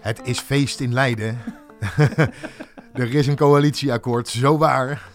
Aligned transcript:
Het 0.00 0.20
is 0.24 0.38
feest 0.38 0.80
in 0.80 0.92
Leiden. 0.92 1.38
er 2.92 3.14
is 3.14 3.26
een 3.26 3.36
coalitieakkoord, 3.36 4.28
zo 4.28 4.58
waar. 4.58 5.08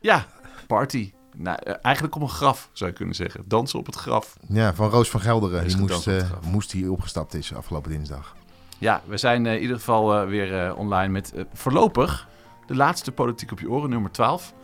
Ja, 0.00 0.26
party. 0.66 1.12
Nou, 1.36 1.58
eh, 1.62 1.74
eigenlijk 1.82 2.14
op 2.14 2.22
een 2.22 2.28
graf, 2.28 2.70
zou 2.72 2.90
je 2.90 2.96
kunnen 2.96 3.14
zeggen. 3.14 3.44
Dansen 3.46 3.78
op 3.78 3.86
het 3.86 3.94
graf. 3.94 4.36
Ja, 4.48 4.74
van 4.74 4.90
Roos 4.90 5.10
van 5.10 5.20
Gelderen. 5.20 5.60
Er 5.60 5.66
Die 5.66 5.76
moest, 5.76 6.06
eh, 6.06 6.30
moest 6.50 6.70
die 6.70 6.92
opgestapt 6.92 7.34
is 7.34 7.54
afgelopen 7.54 7.90
dinsdag. 7.90 8.36
Ja, 8.78 9.02
we 9.06 9.16
zijn 9.16 9.46
eh, 9.46 9.54
in 9.54 9.60
ieder 9.60 9.76
geval 9.76 10.26
weer 10.26 10.74
online 10.74 11.12
met 11.12 11.32
voorlopig 11.52 12.28
de 12.66 12.76
laatste 12.76 13.12
Politiek 13.12 13.52
op 13.52 13.60
je 13.60 13.70
oren, 13.70 13.90
nummer 13.90 14.10
12. 14.10 14.54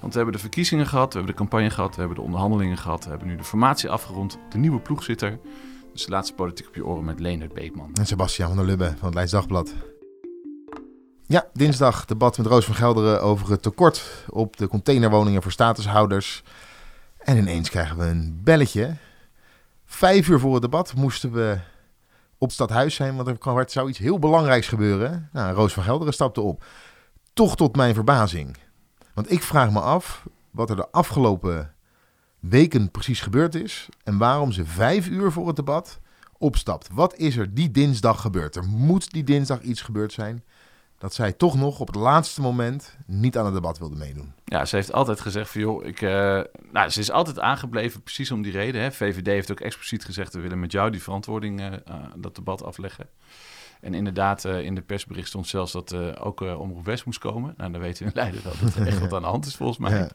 Want 0.00 0.12
we 0.12 0.18
hebben 0.18 0.36
de 0.36 0.42
verkiezingen 0.42 0.86
gehad, 0.86 1.12
we 1.12 1.18
hebben 1.18 1.36
de 1.36 1.40
campagne 1.40 1.70
gehad, 1.70 1.94
we 1.94 2.00
hebben 2.00 2.18
de 2.18 2.24
onderhandelingen 2.24 2.78
gehad, 2.78 3.04
we 3.04 3.10
hebben 3.10 3.28
nu 3.28 3.36
de 3.36 3.44
formatie 3.44 3.90
afgerond, 3.90 4.38
de 4.48 4.58
nieuwe 4.58 4.80
ploeg 4.80 5.02
zit 5.02 5.22
er. 5.22 5.38
Dus 5.92 6.04
de 6.04 6.10
laatste 6.10 6.34
Politiek 6.34 6.66
op 6.66 6.74
je 6.74 6.84
oren 6.84 7.04
met 7.04 7.20
Leonard 7.20 7.52
Beekman. 7.52 7.90
En 7.94 8.06
Sebastian 8.06 8.48
van 8.48 8.56
der 8.56 8.66
Lubbe 8.66 8.94
van 8.96 9.06
het 9.06 9.14
Leids 9.14 9.32
Dagblad. 9.32 9.74
Ja, 11.26 11.48
dinsdag 11.52 12.04
debat 12.04 12.38
met 12.38 12.46
Roos 12.46 12.64
van 12.64 12.74
Gelderen 12.74 13.22
over 13.22 13.50
het 13.50 13.62
tekort 13.62 14.24
op 14.28 14.56
de 14.56 14.68
containerwoningen 14.68 15.42
voor 15.42 15.52
statushouders. 15.52 16.42
En 17.18 17.36
ineens 17.36 17.70
krijgen 17.70 17.98
we 17.98 18.04
een 18.04 18.40
belletje. 18.44 18.96
Vijf 19.84 20.28
uur 20.28 20.38
voor 20.40 20.52
het 20.52 20.62
debat 20.62 20.94
moesten 20.94 21.32
we 21.32 21.58
op 22.38 22.52
stadhuis 22.52 22.94
zijn, 22.94 23.16
want 23.16 23.28
er 23.28 23.58
er 23.58 23.70
zou 23.70 23.88
iets 23.88 23.98
heel 23.98 24.18
belangrijks 24.18 24.68
gebeuren. 24.68 25.28
Nou, 25.32 25.54
Roos 25.54 25.72
van 25.72 25.82
Gelderen 25.82 26.12
stapte 26.12 26.40
op. 26.40 26.64
Toch 27.32 27.56
tot 27.56 27.76
mijn 27.76 27.94
verbazing. 27.94 28.56
Want 29.14 29.32
ik 29.32 29.42
vraag 29.42 29.70
me 29.70 29.80
af 29.80 30.26
wat 30.50 30.70
er 30.70 30.76
de 30.76 30.90
afgelopen 30.90 31.74
weken 32.40 32.90
precies 32.90 33.20
gebeurd 33.20 33.54
is 33.54 33.88
en 34.04 34.18
waarom 34.18 34.52
ze 34.52 34.64
vijf 34.64 35.08
uur 35.08 35.32
voor 35.32 35.46
het 35.46 35.56
debat 35.56 36.00
opstapt. 36.38 36.88
Wat 36.92 37.16
is 37.16 37.36
er 37.36 37.54
die 37.54 37.70
dinsdag 37.70 38.20
gebeurd? 38.20 38.56
Er 38.56 38.64
moet 38.64 39.10
die 39.10 39.24
dinsdag 39.24 39.60
iets 39.60 39.82
gebeurd 39.82 40.12
zijn 40.12 40.44
dat 41.00 41.14
zij 41.14 41.32
toch 41.32 41.56
nog 41.56 41.80
op 41.80 41.86
het 41.86 41.96
laatste 41.96 42.40
moment 42.40 42.96
niet 43.06 43.38
aan 43.38 43.44
het 43.44 43.54
debat 43.54 43.78
wilde 43.78 43.96
meedoen. 43.96 44.32
Ja, 44.44 44.64
ze 44.64 44.76
heeft 44.76 44.92
altijd 44.92 45.20
gezegd 45.20 45.50
van 45.50 45.60
joh, 45.60 45.84
ik, 45.84 46.02
eh, 46.02 46.40
nou, 46.72 46.88
ze 46.90 47.00
is 47.00 47.10
altijd 47.10 47.40
aangebleven 47.40 48.02
precies 48.02 48.30
om 48.30 48.42
die 48.42 48.52
reden. 48.52 48.80
Hè. 48.80 48.92
VVD 48.92 49.26
heeft 49.26 49.50
ook 49.50 49.60
expliciet 49.60 50.04
gezegd, 50.04 50.34
we 50.34 50.40
willen 50.40 50.60
met 50.60 50.72
jou 50.72 50.90
die 50.90 51.02
verantwoording 51.02 51.60
eh, 51.60 51.66
eh, 51.66 51.94
dat 52.16 52.34
debat 52.34 52.64
afleggen. 52.64 53.08
En 53.80 53.94
inderdaad, 53.94 54.44
in 54.44 54.74
de 54.74 54.80
persbericht 54.80 55.28
stond 55.28 55.46
zelfs 55.46 55.72
dat 55.72 55.94
ook 56.18 56.40
Omroep 56.40 56.84
West 56.84 57.04
moest 57.04 57.18
komen. 57.18 57.54
Nou, 57.56 57.72
dan 57.72 57.80
weten 57.80 58.02
we 58.02 58.08
in 58.08 58.16
Leiden 58.16 58.42
dat 58.42 58.74
er 58.74 58.86
echt 58.86 58.98
wat 58.98 59.12
aan 59.12 59.22
de 59.22 59.28
hand 59.28 59.46
is 59.46 59.56
volgens 59.56 59.78
mij. 59.78 59.98
Ja. 59.98 60.08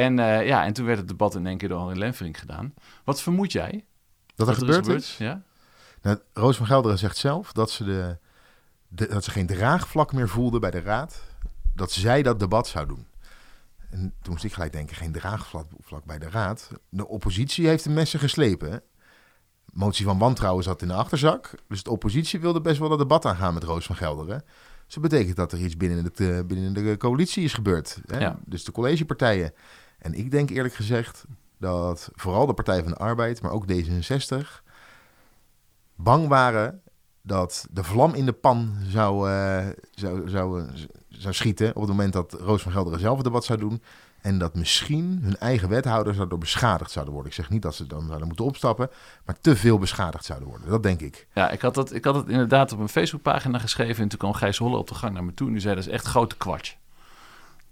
En, 0.00 0.18
eh, 0.18 0.46
ja, 0.46 0.64
en 0.64 0.72
toen 0.72 0.86
werd 0.86 0.98
het 0.98 1.08
debat 1.08 1.34
in 1.34 1.46
één 1.46 1.58
keer 1.58 1.68
door 1.68 1.80
Henri 1.80 1.98
Lenvering 1.98 2.38
gedaan. 2.38 2.74
Wat 3.04 3.22
vermoed 3.22 3.52
jij? 3.52 3.84
Dat 4.34 4.46
er 4.48 4.52
is 4.52 4.58
gebeurd 4.58 4.86
is? 4.86 5.16
Ja? 5.18 5.42
Nou, 6.02 6.18
Roos 6.32 6.56
van 6.56 6.66
Gelderen 6.66 6.98
zegt 6.98 7.16
zelf 7.16 7.52
dat 7.52 7.70
ze, 7.70 7.84
de, 7.84 8.18
de- 8.88 9.08
dat 9.08 9.24
ze 9.24 9.30
geen 9.30 9.46
draagvlak 9.46 10.12
meer 10.12 10.28
voelde 10.28 10.58
bij 10.58 10.70
de 10.70 10.80
raad. 10.80 11.22
Dat 11.74 11.92
zij 11.92 12.22
dat 12.22 12.38
debat 12.38 12.68
zou 12.68 12.86
doen. 12.86 13.06
En 13.90 14.14
toen 14.22 14.32
moest 14.32 14.44
ik 14.44 14.52
gelijk 14.52 14.72
denken, 14.72 14.96
geen 14.96 15.12
draagvlak 15.12 15.66
vlak 15.80 16.04
bij 16.04 16.18
de 16.18 16.30
raad. 16.30 16.70
De 16.88 17.08
oppositie 17.08 17.66
heeft 17.66 17.84
de 17.84 17.90
messen 17.90 18.20
geslepen. 18.20 18.82
Motie 19.72 20.04
van 20.04 20.18
wantrouwen 20.18 20.64
zat 20.64 20.82
in 20.82 20.88
de 20.88 20.94
achterzak. 20.94 21.50
Dus 21.68 21.82
de 21.82 21.90
oppositie 21.90 22.40
wilde 22.40 22.60
best 22.60 22.78
wel 22.78 22.92
een 22.92 22.98
debat 22.98 23.24
aangaan 23.24 23.54
met 23.54 23.62
Roos 23.62 23.86
van 23.86 23.96
Gelderen. 23.96 24.42
Dus 24.84 24.94
dat 24.94 25.10
betekent 25.10 25.36
dat 25.36 25.52
er 25.52 25.58
iets 25.58 25.76
binnen 25.76 26.10
de, 26.14 26.44
binnen 26.46 26.72
de 26.72 26.96
coalitie 26.96 27.44
is 27.44 27.52
gebeurd. 27.54 28.00
Hè? 28.06 28.18
Ja. 28.18 28.38
Dus 28.44 28.64
de 28.64 28.72
collegepartijen. 28.72 29.52
En 30.00 30.14
ik 30.14 30.30
denk 30.30 30.50
eerlijk 30.50 30.74
gezegd 30.74 31.24
dat 31.58 32.10
vooral 32.14 32.46
de 32.46 32.54
Partij 32.54 32.82
van 32.82 32.92
de 32.92 32.98
Arbeid, 32.98 33.42
maar 33.42 33.50
ook 33.50 33.64
D66, 33.72 34.62
bang 35.94 36.28
waren 36.28 36.82
dat 37.22 37.66
de 37.70 37.84
vlam 37.84 38.14
in 38.14 38.26
de 38.26 38.32
pan 38.32 38.76
zou, 38.82 39.30
eh, 39.30 39.66
zou, 39.90 40.28
zou, 40.28 40.64
zou 41.08 41.34
schieten 41.34 41.68
op 41.68 41.80
het 41.80 41.90
moment 41.90 42.12
dat 42.12 42.32
Roos 42.32 42.62
van 42.62 42.72
Gelderen 42.72 43.00
zelf 43.00 43.16
het 43.16 43.24
debat 43.24 43.44
zou 43.44 43.58
doen. 43.58 43.82
En 44.20 44.38
dat 44.38 44.54
misschien 44.54 45.18
hun 45.22 45.36
eigen 45.36 45.68
wethouders 45.68 46.16
daardoor 46.16 46.38
beschadigd 46.38 46.90
zouden 46.90 47.14
worden. 47.14 47.32
Ik 47.32 47.38
zeg 47.38 47.50
niet 47.50 47.62
dat 47.62 47.74
ze 47.74 47.86
dan 47.86 48.06
zouden 48.06 48.26
moeten 48.26 48.44
opstappen, 48.44 48.90
maar 49.24 49.40
te 49.40 49.56
veel 49.56 49.78
beschadigd 49.78 50.24
zouden 50.24 50.48
worden. 50.48 50.68
Dat 50.68 50.82
denk 50.82 51.00
ik. 51.00 51.26
Ja, 51.34 51.50
ik 51.50 51.60
had, 51.60 51.74
dat, 51.74 51.94
ik 51.94 52.04
had 52.04 52.14
het 52.14 52.28
inderdaad 52.28 52.72
op 52.72 52.78
een 52.78 52.88
Facebookpagina 52.88 53.58
geschreven. 53.58 54.02
En 54.02 54.08
toen 54.08 54.18
kwam 54.18 54.32
Gijs 54.32 54.58
Holle 54.58 54.76
op 54.76 54.88
de 54.88 54.94
gang 54.94 55.12
naar 55.12 55.24
me 55.24 55.34
toe. 55.34 55.46
En 55.46 55.52
die 55.52 55.62
zei, 55.62 55.74
dat 55.74 55.84
is 55.86 55.90
echt 55.90 56.06
grote 56.06 56.36
kwats. 56.36 56.78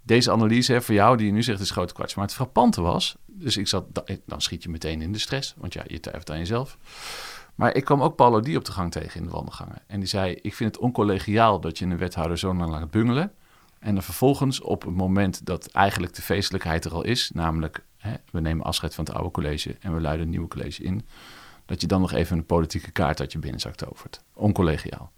Deze 0.01 0.31
analyse 0.31 0.81
voor 0.81 0.95
jou, 0.95 1.17
die 1.17 1.25
je 1.25 1.31
nu 1.31 1.43
zegt, 1.43 1.59
is 1.59 1.71
grote 1.71 1.93
kwats. 1.93 2.15
Maar 2.15 2.25
het 2.25 2.33
frappante 2.33 2.81
was, 2.81 3.17
dus 3.25 3.57
ik 3.57 3.67
zat, 3.67 3.95
da- 3.95 4.03
dan 4.25 4.41
schiet 4.41 4.63
je 4.63 4.69
meteen 4.69 5.01
in 5.01 5.11
de 5.11 5.19
stress. 5.19 5.53
Want 5.57 5.73
ja, 5.73 5.83
je 5.87 5.99
twijfelt 5.99 6.31
aan 6.31 6.37
jezelf. 6.37 6.77
Maar 7.55 7.75
ik 7.75 7.85
kwam 7.85 8.01
ook 8.01 8.15
Paulo 8.15 8.39
die 8.39 8.57
op 8.57 8.65
de 8.65 8.71
gang 8.71 8.91
tegen 8.91 9.19
in 9.19 9.25
de 9.25 9.31
wandelgangen. 9.31 9.81
En 9.87 9.99
die 9.99 10.07
zei, 10.07 10.33
ik 10.33 10.53
vind 10.55 10.75
het 10.75 10.83
oncollegiaal 10.83 11.59
dat 11.59 11.77
je 11.77 11.85
een 11.85 11.97
wethouder 11.97 12.37
zo 12.37 12.53
lang 12.55 12.71
laat 12.71 12.91
bungelen. 12.91 13.31
En 13.79 13.93
dan 13.93 14.03
vervolgens 14.03 14.61
op 14.61 14.81
het 14.81 14.95
moment 14.95 15.45
dat 15.45 15.67
eigenlijk 15.67 16.13
de 16.13 16.21
feestelijkheid 16.21 16.85
er 16.85 16.93
al 16.93 17.03
is, 17.03 17.31
namelijk 17.33 17.83
hè, 17.97 18.13
we 18.31 18.39
nemen 18.39 18.65
afscheid 18.65 18.95
van 18.95 19.05
het 19.05 19.13
oude 19.13 19.31
college 19.31 19.75
en 19.79 19.93
we 19.93 20.01
luiden 20.01 20.25
een 20.25 20.31
nieuwe 20.31 20.47
college 20.47 20.83
in, 20.83 21.05
dat 21.65 21.81
je 21.81 21.87
dan 21.87 22.01
nog 22.01 22.11
even 22.11 22.37
een 22.37 22.45
politieke 22.45 22.91
kaart 22.91 23.19
uit 23.19 23.31
je 23.31 23.39
binnenzak 23.39 23.75
tovert. 23.75 24.23
Oncollegiaal. 24.33 25.11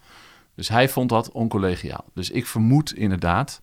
Dus 0.55 0.67
hij 0.69 0.89
vond 0.89 1.09
dat 1.09 1.31
oncollegiaal. 1.31 2.05
Dus 2.13 2.29
ik 2.29 2.45
vermoed 2.45 2.93
inderdaad 2.93 3.61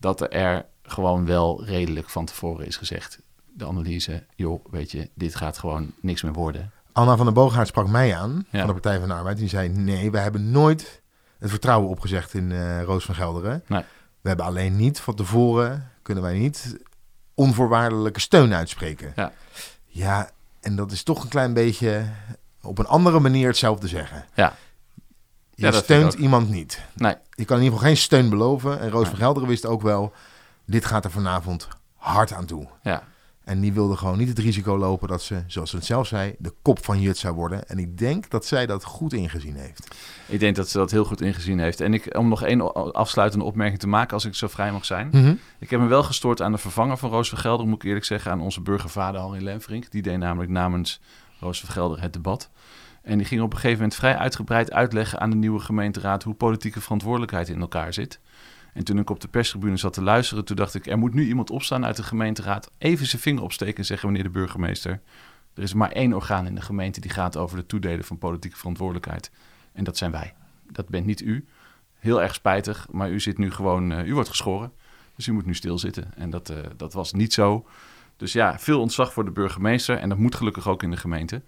dat 0.00 0.32
er, 0.32 0.66
gewoon 0.82 1.26
wel 1.26 1.64
redelijk 1.64 2.08
van 2.08 2.24
tevoren 2.24 2.66
is 2.66 2.76
gezegd, 2.76 3.18
de 3.54 3.66
analyse, 3.66 4.24
joh, 4.34 4.64
weet 4.70 4.90
je, 4.90 5.10
dit 5.14 5.34
gaat 5.34 5.58
gewoon 5.58 5.92
niks 6.00 6.22
meer 6.22 6.32
worden. 6.32 6.70
Anna 6.92 7.16
van 7.16 7.24
der 7.24 7.34
Boogaard 7.34 7.68
sprak 7.68 7.88
mij 7.88 8.16
aan 8.16 8.46
Ja. 8.50 8.58
van 8.58 8.66
de 8.66 8.72
Partij 8.72 8.98
van 8.98 9.08
de 9.08 9.14
Arbeid. 9.14 9.36
Die 9.36 9.48
zei, 9.48 9.68
nee, 9.68 10.10
we 10.10 10.18
hebben 10.18 10.50
nooit 10.50 11.02
het 11.38 11.50
vertrouwen 11.50 11.88
opgezegd 11.88 12.34
in 12.34 12.52
eh, 12.52 12.82
Roos 12.82 13.04
van 13.04 13.14
Gelderen. 13.14 13.62
Nee. 13.66 13.84
We 14.20 14.28
hebben 14.28 14.46
alleen 14.46 14.76
niet 14.76 15.00
van 15.00 15.14
tevoren, 15.14 15.90
kunnen 16.02 16.22
wij 16.24 16.38
niet 16.38 16.76
onvoorwaardelijke 17.34 18.20
steun 18.20 18.54
uitspreken. 18.54 19.12
Ja. 19.16 19.32
ja, 19.86 20.30
en 20.60 20.76
dat 20.76 20.92
is 20.92 21.02
toch 21.02 21.22
een 21.22 21.28
klein 21.28 21.52
beetje 21.52 22.04
op 22.62 22.78
een 22.78 22.86
andere 22.86 23.20
manier 23.20 23.46
hetzelfde 23.48 23.88
zeggen. 23.88 24.24
Ja. 24.34 24.54
Je 25.60 25.66
Ja, 25.66 25.72
steunt 25.72 26.14
iemand 26.14 26.48
niet. 26.50 26.80
Nee, 26.94 27.14
Je 27.30 27.44
kan 27.44 27.56
in 27.56 27.62
ieder 27.62 27.78
geval 27.78 27.92
geen 27.92 28.02
steun 28.02 28.28
beloven. 28.28 28.80
En 28.80 28.90
Roos 28.90 29.00
Nee. 29.02 29.10
van 29.10 29.18
Gelderen 29.20 29.48
wist 29.48 29.66
ook 29.66 29.82
wel, 29.82 30.12
dit 30.64 30.84
gaat 30.84 31.04
er 31.04 31.10
vanavond 31.10 31.68
hard 31.96 32.32
aan 32.32 32.44
toe. 32.46 32.66
ja. 32.82 33.02
En 33.44 33.60
die 33.60 33.72
wilde 33.72 33.96
gewoon 33.96 34.18
niet 34.18 34.28
het 34.28 34.38
risico 34.38 34.78
lopen 34.78 35.08
dat 35.08 35.22
ze, 35.22 35.42
zoals 35.46 35.70
ze 35.70 35.76
het 35.76 35.84
zelf 35.84 36.06
zei, 36.06 36.34
de 36.38 36.52
kop 36.62 36.84
van 36.84 37.00
Jut 37.00 37.18
zou 37.18 37.34
worden. 37.34 37.68
En 37.68 37.78
ik 37.78 37.98
denk 37.98 38.30
dat 38.30 38.46
zij 38.46 38.66
dat 38.66 38.84
goed 38.84 39.12
ingezien 39.12 39.56
heeft. 39.56 39.88
Ik 40.26 40.40
denk 40.40 40.56
dat 40.56 40.68
ze 40.68 40.78
dat 40.78 40.90
heel 40.90 41.04
goed 41.04 41.20
ingezien 41.20 41.58
heeft. 41.58 41.80
En 41.80 41.94
ik, 41.94 42.16
om 42.18 42.28
nog 42.28 42.42
één 42.42 42.74
afsluitende 42.94 43.44
opmerking 43.44 43.78
te 43.80 43.86
maken, 43.88 44.12
als 44.14 44.24
ik 44.24 44.34
zo 44.34 44.46
vrij 44.48 44.72
mag 44.72 44.84
zijn. 44.84 45.08
Mhm. 45.12 45.34
Ik 45.58 45.70
heb 45.70 45.80
me 45.80 45.86
wel 45.86 46.02
gestoord 46.02 46.42
aan 46.42 46.52
de 46.52 46.58
vervanger 46.58 46.96
van 46.96 47.10
Roos 47.10 47.28
van 47.28 47.38
Gelder, 47.38 47.66
moet 47.66 47.82
ik 47.82 47.88
eerlijk 47.88 48.04
zeggen, 48.04 48.30
aan 48.30 48.40
onze 48.40 48.60
burgervader 48.60 49.20
Henri 49.20 49.44
Lenverink. 49.44 49.90
Die 49.90 50.02
deed 50.02 50.18
namelijk 50.18 50.50
namens 50.50 51.00
Roos 51.40 51.60
van 51.60 51.68
Gelder 51.68 52.00
het 52.00 52.12
debat. 52.12 52.48
En 53.02 53.18
die 53.18 53.26
ging 53.26 53.40
op 53.40 53.52
een 53.52 53.58
gegeven 53.58 53.78
moment 53.78 53.94
vrij 53.94 54.16
uitgebreid 54.16 54.72
uitleggen 54.72 55.20
aan 55.20 55.30
de 55.30 55.36
nieuwe 55.36 55.60
gemeenteraad 55.60 56.22
hoe 56.22 56.34
politieke 56.34 56.80
verantwoordelijkheid 56.80 57.48
in 57.48 57.60
elkaar 57.60 57.92
zit. 57.92 58.20
En 58.74 58.84
toen 58.84 58.98
ik 58.98 59.10
op 59.10 59.20
de 59.20 59.28
perstribune 59.28 59.76
zat 59.76 59.92
te 59.92 60.02
luisteren, 60.02 60.44
toen 60.44 60.56
dacht 60.56 60.74
ik, 60.74 60.86
er 60.86 60.98
moet 60.98 61.14
nu 61.14 61.26
iemand 61.26 61.50
opstaan 61.50 61.84
uit 61.84 61.96
de 61.96 62.02
gemeenteraad, 62.02 62.70
even 62.78 63.06
zijn 63.06 63.22
vinger 63.22 63.42
opsteken 63.42 63.76
en 63.76 63.84
zeggen, 63.84 64.08
meneer 64.08 64.24
de 64.24 64.30
burgemeester, 64.30 65.00
er 65.54 65.62
is 65.62 65.74
maar 65.74 65.90
één 65.90 66.12
orgaan 66.12 66.46
in 66.46 66.54
de 66.54 66.60
gemeente 66.60 67.00
die 67.00 67.10
gaat 67.10 67.36
over 67.36 67.56
het 67.56 67.68
toedelen 67.68 68.04
van 68.04 68.18
politieke 68.18 68.56
verantwoordelijkheid. 68.56 69.30
En 69.72 69.84
dat 69.84 69.96
zijn 69.96 70.10
wij. 70.10 70.34
Dat 70.72 70.88
bent 70.88 71.06
niet 71.06 71.20
u. 71.20 71.46
Heel 71.98 72.22
erg 72.22 72.34
spijtig, 72.34 72.86
maar 72.90 73.10
u 73.10 73.20
zit 73.20 73.38
nu 73.38 73.50
gewoon, 73.50 73.92
eh, 73.92 74.06
u 74.06 74.14
wordt 74.14 74.28
geschoren. 74.28 74.72
Dus 75.16 75.26
u 75.26 75.32
moet 75.32 75.46
nu 75.46 75.54
stilzitten. 75.54 76.12
En 76.16 76.30
dat, 76.30 76.48
eh, 76.48 76.56
dat 76.76 76.92
was 76.92 77.12
niet 77.12 77.32
zo. 77.32 77.66
Dus 78.16 78.32
ja, 78.32 78.58
veel 78.58 78.80
ontzag 78.80 79.12
voor 79.12 79.24
de 79.24 79.30
burgemeester. 79.30 79.96
En 79.96 80.08
dat 80.08 80.18
moet 80.18 80.34
gelukkig 80.34 80.68
ook 80.68 80.82
in 80.82 80.90
de 80.90 80.96
gemeente. 80.96 81.42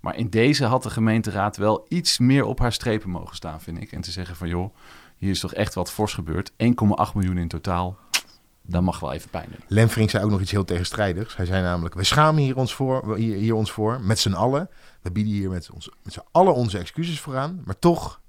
Maar 0.00 0.16
in 0.16 0.30
deze 0.30 0.64
had 0.64 0.82
de 0.82 0.90
gemeenteraad 0.90 1.56
wel 1.56 1.86
iets 1.88 2.18
meer 2.18 2.44
op 2.44 2.58
haar 2.58 2.72
strepen 2.72 3.10
mogen 3.10 3.36
staan, 3.36 3.60
vind 3.60 3.82
ik. 3.82 3.92
En 3.92 4.00
te 4.00 4.10
zeggen 4.10 4.36
van, 4.36 4.48
joh, 4.48 4.74
hier 5.16 5.30
is 5.30 5.40
toch 5.40 5.54
echt 5.54 5.74
wat 5.74 5.90
fors 5.92 6.14
gebeurd. 6.14 6.50
1,8 6.52 6.56
miljoen 7.14 7.38
in 7.38 7.48
totaal. 7.48 7.96
Dat 8.62 8.82
mag 8.82 9.00
wel 9.00 9.12
even 9.12 9.30
pijn 9.30 9.46
doen. 9.50 9.60
Lemfrink 9.66 10.10
zei 10.10 10.24
ook 10.24 10.30
nog 10.30 10.40
iets 10.40 10.50
heel 10.50 10.64
tegenstrijdigs. 10.64 11.36
Hij 11.36 11.46
zei 11.46 11.62
namelijk, 11.62 11.94
we 11.94 12.04
schamen 12.04 12.42
hier 12.42 12.56
ons 12.56 12.74
voor, 12.74 13.16
hier, 13.16 13.36
hier 13.36 13.54
ons 13.54 13.72
voor 13.72 14.00
met 14.00 14.18
z'n 14.18 14.32
allen. 14.32 14.70
We 15.02 15.10
bieden 15.12 15.32
hier 15.32 15.50
met, 15.50 15.70
ons, 15.70 15.90
met 16.02 16.12
z'n 16.12 16.22
allen 16.30 16.54
onze 16.54 16.78
excuses 16.78 17.20
voor 17.20 17.36
aan. 17.36 17.62
Maar 17.64 17.78
toch 17.78 18.20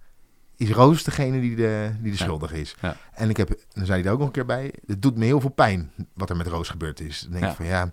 is 0.57 0.69
Roos 0.71 1.03
degene 1.03 1.39
die 1.41 1.55
de, 1.55 1.91
die 2.01 2.11
de 2.11 2.17
Ja. 2.17 2.23
schuldig 2.23 2.51
is. 2.53 2.75
Ja. 2.81 2.95
En 3.13 3.29
ik 3.29 3.37
heb, 3.37 3.47
dan 3.73 3.85
zei 3.85 3.97
hij 3.99 4.07
er 4.07 4.11
ook 4.13 4.17
nog 4.19 4.27
een 4.27 4.33
keer 4.33 4.45
bij, 4.45 4.73
het 4.85 5.01
doet 5.01 5.17
me 5.17 5.25
heel 5.25 5.41
veel 5.41 5.49
pijn 5.49 5.91
wat 6.13 6.29
er 6.29 6.35
met 6.37 6.47
Roos 6.47 6.69
gebeurd 6.69 6.99
is. 6.99 7.19
Dan 7.21 7.31
denk 7.31 7.43
Ja. 7.43 7.49
ik 7.49 7.55
van 7.55 7.65
ja, 7.65 7.91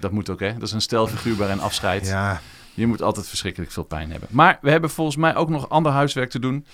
Dat 0.00 0.12
moet 0.12 0.30
ook, 0.30 0.40
hè. 0.40 0.52
Dat 0.52 0.62
is 0.62 0.72
een 0.72 0.80
stelfiguur 0.80 1.36
bij 1.36 1.50
een 1.50 1.60
afscheid. 1.60 2.06
ja, 2.06 2.40
Je 2.74 2.86
moet 2.86 3.02
altijd 3.02 3.28
verschrikkelijk 3.28 3.72
veel 3.72 3.82
pijn 3.82 4.10
hebben. 4.10 4.28
Maar 4.32 4.58
we 4.60 4.70
hebben 4.70 4.90
volgens 4.90 5.16
mij 5.16 5.36
ook 5.36 5.48
nog 5.48 5.68
ander 5.68 5.92
huiswerk 5.92 6.30
te 6.30 6.38
doen. 6.38 6.66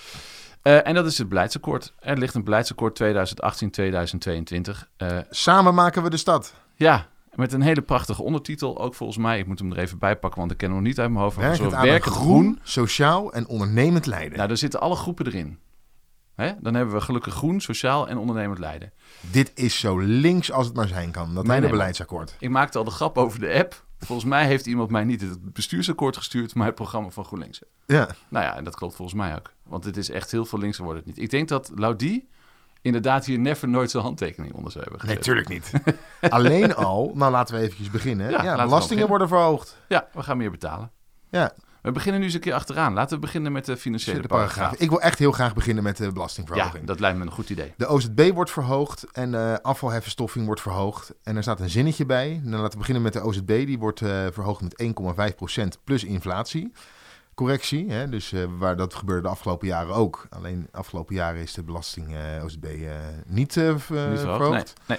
Eh, 0.63 0.87
en 0.87 0.95
dat 0.95 1.07
is 1.07 1.19
het 1.19 1.29
beleidsakkoord. 1.29 1.93
Er 2.01 2.19
ligt 2.19 2.35
een 2.35 2.45
beleidsakkoord 2.45 2.95
2018-2022. 2.95 4.89
Eh, 4.97 5.19
samen 5.31 5.75
maken 5.75 6.03
we 6.03 6.11
de 6.11 6.17
stad. 6.17 6.55
ja, 6.75 7.09
met 7.35 7.53
een 7.53 7.61
hele 7.63 7.83
prachtige 7.83 8.23
ondertitel. 8.23 8.79
Ook 8.81 8.95
volgens 8.95 9.19
mij, 9.19 9.39
ik 9.39 9.47
moet 9.47 9.59
hem 9.59 9.73
er 9.73 9.79
even 9.79 9.99
bij 9.99 10.17
pakken, 10.17 10.41
want 10.41 10.53
ik 10.53 10.57
ken 10.57 10.69
hem 10.69 10.77
nog 10.77 10.87
niet 10.87 10.99
uit 10.99 11.11
mijn 11.11 11.23
hoofd. 11.23 11.57
Zo 11.57 11.71
werkend 11.71 12.15
groen, 12.15 12.59
sociaal 12.63 13.33
en 13.33 13.47
ondernemend 13.47 14.07
leiden. 14.07 14.37
Nou, 14.37 14.49
daar 14.49 14.57
zitten 14.57 14.81
alle 14.81 14.97
groepen 14.97 15.27
erin. 15.27 15.59
Hè? 16.35 16.53
Dan 16.61 16.75
hebben 16.75 16.95
we 16.95 17.01
gelukkig 17.01 17.35
groen, 17.35 17.61
sociaal 17.61 18.09
en 18.09 18.19
ondernemend 18.19 18.59
leiden. 18.59 18.93
Dit 19.21 19.51
is 19.55 19.79
zo 19.79 19.99
links 19.99 20.53
als 20.53 20.67
het 20.67 20.77
maar 20.77 20.89
zijn 20.89 21.11
kan. 21.11 21.35
Dat 21.35 21.43
Nee, 21.45 21.53
hele 21.53 21.61
nee, 21.67 21.71
beleidsakkoord. 21.77 22.37
Ik 22.39 22.51
maakte 22.51 22.79
al 22.79 22.85
de 22.85 22.91
grap 22.91 23.19
over 23.19 23.41
de 23.41 23.53
app. 23.53 23.85
Volgens 23.99 24.29
mij 24.29 24.47
heeft 24.47 24.67
iemand 24.67 24.91
mij 24.91 25.05
niet 25.05 25.21
het 25.21 25.53
bestuursakkoord 25.53 26.17
gestuurd, 26.17 26.55
maar 26.55 26.67
het 26.67 26.75
programma 26.75 27.11
van 27.11 27.25
GroenLinks. 27.25 27.61
Ja, 27.87 28.09
Nou 28.29 28.45
ja, 28.45 28.57
en 28.57 28.65
dat 28.65 28.75
klopt 28.75 28.95
volgens 28.95 29.19
mij 29.19 29.35
ook. 29.37 29.53
Want 29.63 29.85
het 29.85 29.97
is 29.97 30.11
echt 30.11 30.31
heel 30.31 30.45
veel 30.45 30.59
linkser 30.59 30.85
wordt 30.85 30.99
het 30.99 31.07
niet. 31.09 31.19
Ik 31.19 31.31
denk 31.31 31.49
dat 31.49 31.73
Laudie 31.75 32.29
inderdaad 32.83 33.25
hier 33.25 33.39
never 33.39 33.69
nooit 33.69 33.91
zijn 33.91 34.03
handtekening 34.03 34.53
onder 34.53 34.73
zou 34.73 34.85
hebben 34.85 35.07
nee, 35.07 35.17
gezet. 35.17 35.25
tuurlijk 35.25 35.49
niet. 35.49 35.73
Alleen 36.35 36.75
al, 36.75 37.13
nou 37.15 37.33
laten 37.33 37.55
we 37.55 37.61
eventjes 37.61 37.91
beginnen. 37.91 38.31
Ja, 38.31 38.41
belastingen 38.41 38.79
beginnen. 38.79 39.09
worden 39.09 39.29
verhoogd. 39.29 39.77
Ja, 39.89 40.09
we 40.13 40.23
gaan 40.23 40.37
meer 40.37 40.51
betalen. 40.51 40.91
Ja, 41.31 41.53
We 41.83 41.93
beginnen 41.93 42.21
nu 42.21 42.27
eens 42.27 42.35
een 42.35 42.41
keer 42.41 42.55
achteraan. 42.55 42.95
Laten 42.95 43.15
we 43.15 43.21
beginnen 43.21 43.53
met 43.53 43.65
de 43.65 43.77
financiële 43.77 44.27
paragraaf. 44.27 44.75
Ik 44.75 44.89
wil 44.89 45.01
echt 45.01 45.19
heel 45.19 45.33
graag 45.33 45.55
beginnen 45.55 45.85
met 45.85 45.97
de 45.97 46.05
Ja, 46.05 46.13
belastingverhoging. 46.13 46.87
dat 46.87 47.01
lijkt 47.01 47.19
me 47.19 47.25
een 47.25 47.31
goed 47.31 47.51
idee. 47.51 47.73
De 47.77 47.87
OZB 47.87 48.31
wordt 48.35 48.51
verhoogd 48.51 49.07
en 49.13 49.31
de 49.31 49.59
afvalheffenstoffing 49.63 50.47
wordt 50.47 50.61
verhoogd. 50.61 51.13
En 51.23 51.37
er 51.37 51.43
staat 51.43 51.61
een 51.61 51.71
zinnetje 51.71 52.07
bij. 52.07 52.41
Dan 52.45 52.53
laten 52.53 52.73
we 52.73 52.79
beginnen 52.79 53.03
met 53.03 53.13
de 53.13 53.21
OZB. 53.21 53.47
Die 53.47 53.79
wordt 53.79 54.01
eh, 54.01 54.27
verhoogd 54.33 54.61
met 54.63 54.83
1,5% 55.79 55.85
plus 55.85 56.05
inflatie. 56.05 56.73
Correctie, 57.35 57.91
hè? 57.91 58.09
dus 58.09 58.33
eh, 58.33 58.45
waar 58.59 58.77
dat 58.77 58.95
gebeurde 58.95 59.23
de 59.23 59.29
afgelopen 59.29 59.67
jaren 59.67 59.95
ook. 59.95 60.27
Alleen 60.31 60.69
de 60.73 60.79
afgelopen 60.79 61.15
jaren 61.15 61.41
is 61.41 61.53
de 61.53 61.63
belasting 61.63 62.15
eh, 62.15 62.45
OZB 62.45 62.65
eh, 62.65 62.91
niet, 63.27 63.57
eh, 63.57 63.69
eh, 63.69 63.79
verhoogd. 63.79 64.73
Nee, 64.87 64.99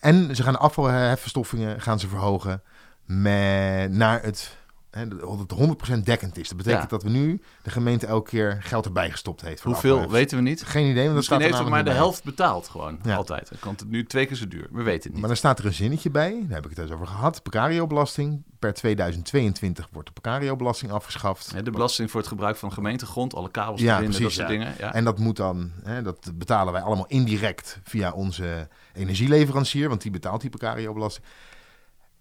En 0.00 0.36
ze 0.36 0.42
gaan 0.42 0.52
de 0.52 0.58
afvalheffenstoffingen 0.58 1.80
gaan 1.80 1.98
ze 2.00 2.08
verhogen 2.08 2.62
met, 3.04 3.90
naar 3.92 4.22
het, 4.22 4.56
hè, 4.90 5.08
dat 5.08 5.38
het 5.38 5.52
100% 5.98 5.98
dekkend 6.04 6.38
is. 6.38 6.48
Dat 6.48 6.56
betekent 6.56 6.82
Ja. 6.82 6.88
dat 6.88 7.02
we 7.02 7.08
nu 7.08 7.40
de 7.62 7.70
gemeente 7.70 8.06
elke 8.06 8.30
keer 8.30 8.58
geld 8.60 8.84
erbij 8.84 9.10
gestopt 9.10 9.40
heeft. 9.40 9.62
Hoeveel 9.62 10.10
weten 10.10 10.36
we 10.36 10.42
niet. 10.42 10.62
Geen 10.62 10.82
idee, 10.84 10.94
want 10.94 11.06
dat 11.06 11.14
Misschien 11.16 11.40
heeft 11.40 11.58
het 11.58 11.68
maar 11.68 11.78
de 11.84 11.90
bij. 11.90 11.94
helft 11.98 12.24
betaald 12.24 12.68
gewoon. 12.68 12.98
Ja. 13.02 13.16
Altijd. 13.16 13.48
Dan 13.48 13.58
kan 13.58 13.72
het 13.78 13.88
nu 13.88 14.04
twee 14.04 14.26
keer 14.26 14.36
zo 14.36 14.48
duur. 14.48 14.66
We 14.70 14.82
weten 14.82 15.02
het 15.02 15.10
niet. 15.10 15.18
Maar 15.18 15.28
dan 15.28 15.36
staat 15.36 15.58
er 15.58 15.66
een 15.66 15.74
zinnetje 15.74 16.10
bij, 16.10 16.30
daar 16.46 16.54
heb 16.54 16.64
ik 16.64 16.70
het 16.70 16.78
eens 16.78 16.90
over 16.90 17.06
gehad. 17.06 17.42
Precario-belasting. 17.42 18.42
Per 18.58 18.74
2022 18.74 19.88
wordt 19.92 20.08
de 20.14 20.20
precario-belasting 20.20 20.92
afgeschaft. 20.92 21.52
Hè, 21.52 21.62
de 21.62 21.70
belasting 21.70 22.10
voor 22.10 22.20
het 22.20 22.28
gebruik 22.28 22.56
van 22.56 22.72
gemeentegrond, 22.72 23.34
alle 23.34 23.50
kabels 23.50 23.80
Ja, 23.80 23.96
erin, 23.96 24.10
precies, 24.10 24.34
soort 24.34 24.48
ja. 24.48 24.52
dingen. 24.54 24.74
Ja. 24.78 24.94
En 24.94 25.04
dat 25.04 25.18
moet 25.18 25.36
dan, 25.36 25.70
hè, 25.82 26.02
dat 26.02 26.30
betalen 26.34 26.72
wij 26.72 26.82
allemaal 26.82 27.06
indirect 27.06 27.80
via 27.84 28.12
onze 28.12 28.68
energieleverancier, 28.94 29.88
want 29.88 30.02
die 30.02 30.10
betaalt 30.10 30.40
die 30.40 30.50
precario-belasting. 30.50 31.26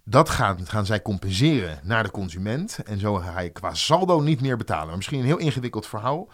Dat 0.10 0.30
gaan, 0.30 0.66
gaan 0.66 0.86
zij 0.86 1.02
compenseren 1.02 1.80
naar 1.84 2.04
de 2.04 2.12
consument. 2.12 2.80
En 2.86 3.00
zo 3.00 3.16
ga 3.16 3.40
je 3.40 3.50
qua 3.50 3.74
saldo 3.74 4.20
niet 4.20 4.42
meer 4.42 4.58
betalen. 4.58 4.88
Maar 4.88 4.96
misschien 4.96 5.20
een 5.20 5.26
heel 5.26 5.38
ingewikkeld 5.38 5.88
verhaal. 5.88 6.30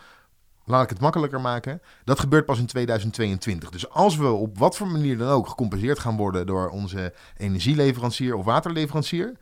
Laat 0.66 0.84
ik 0.84 0.90
het 0.90 1.00
makkelijker 1.00 1.42
maken. 1.42 1.81
Dat 2.04 2.20
gebeurt 2.20 2.46
pas 2.46 2.60
in 2.60 2.66
2022. 2.66 3.70
Dus 3.70 3.90
als 3.90 4.16
we 4.16 4.28
op 4.28 4.58
wat 4.58 4.78
voor 4.78 4.88
manier 4.88 5.18
dan 5.18 5.30
ook 5.30 5.48
gecompenseerd 5.48 6.00
gaan 6.00 6.18
worden 6.18 6.46
door 6.46 6.70
onze 6.70 7.14
energieleverancier 7.38 8.36
of 8.36 8.46
waterleverancier, 8.46 9.38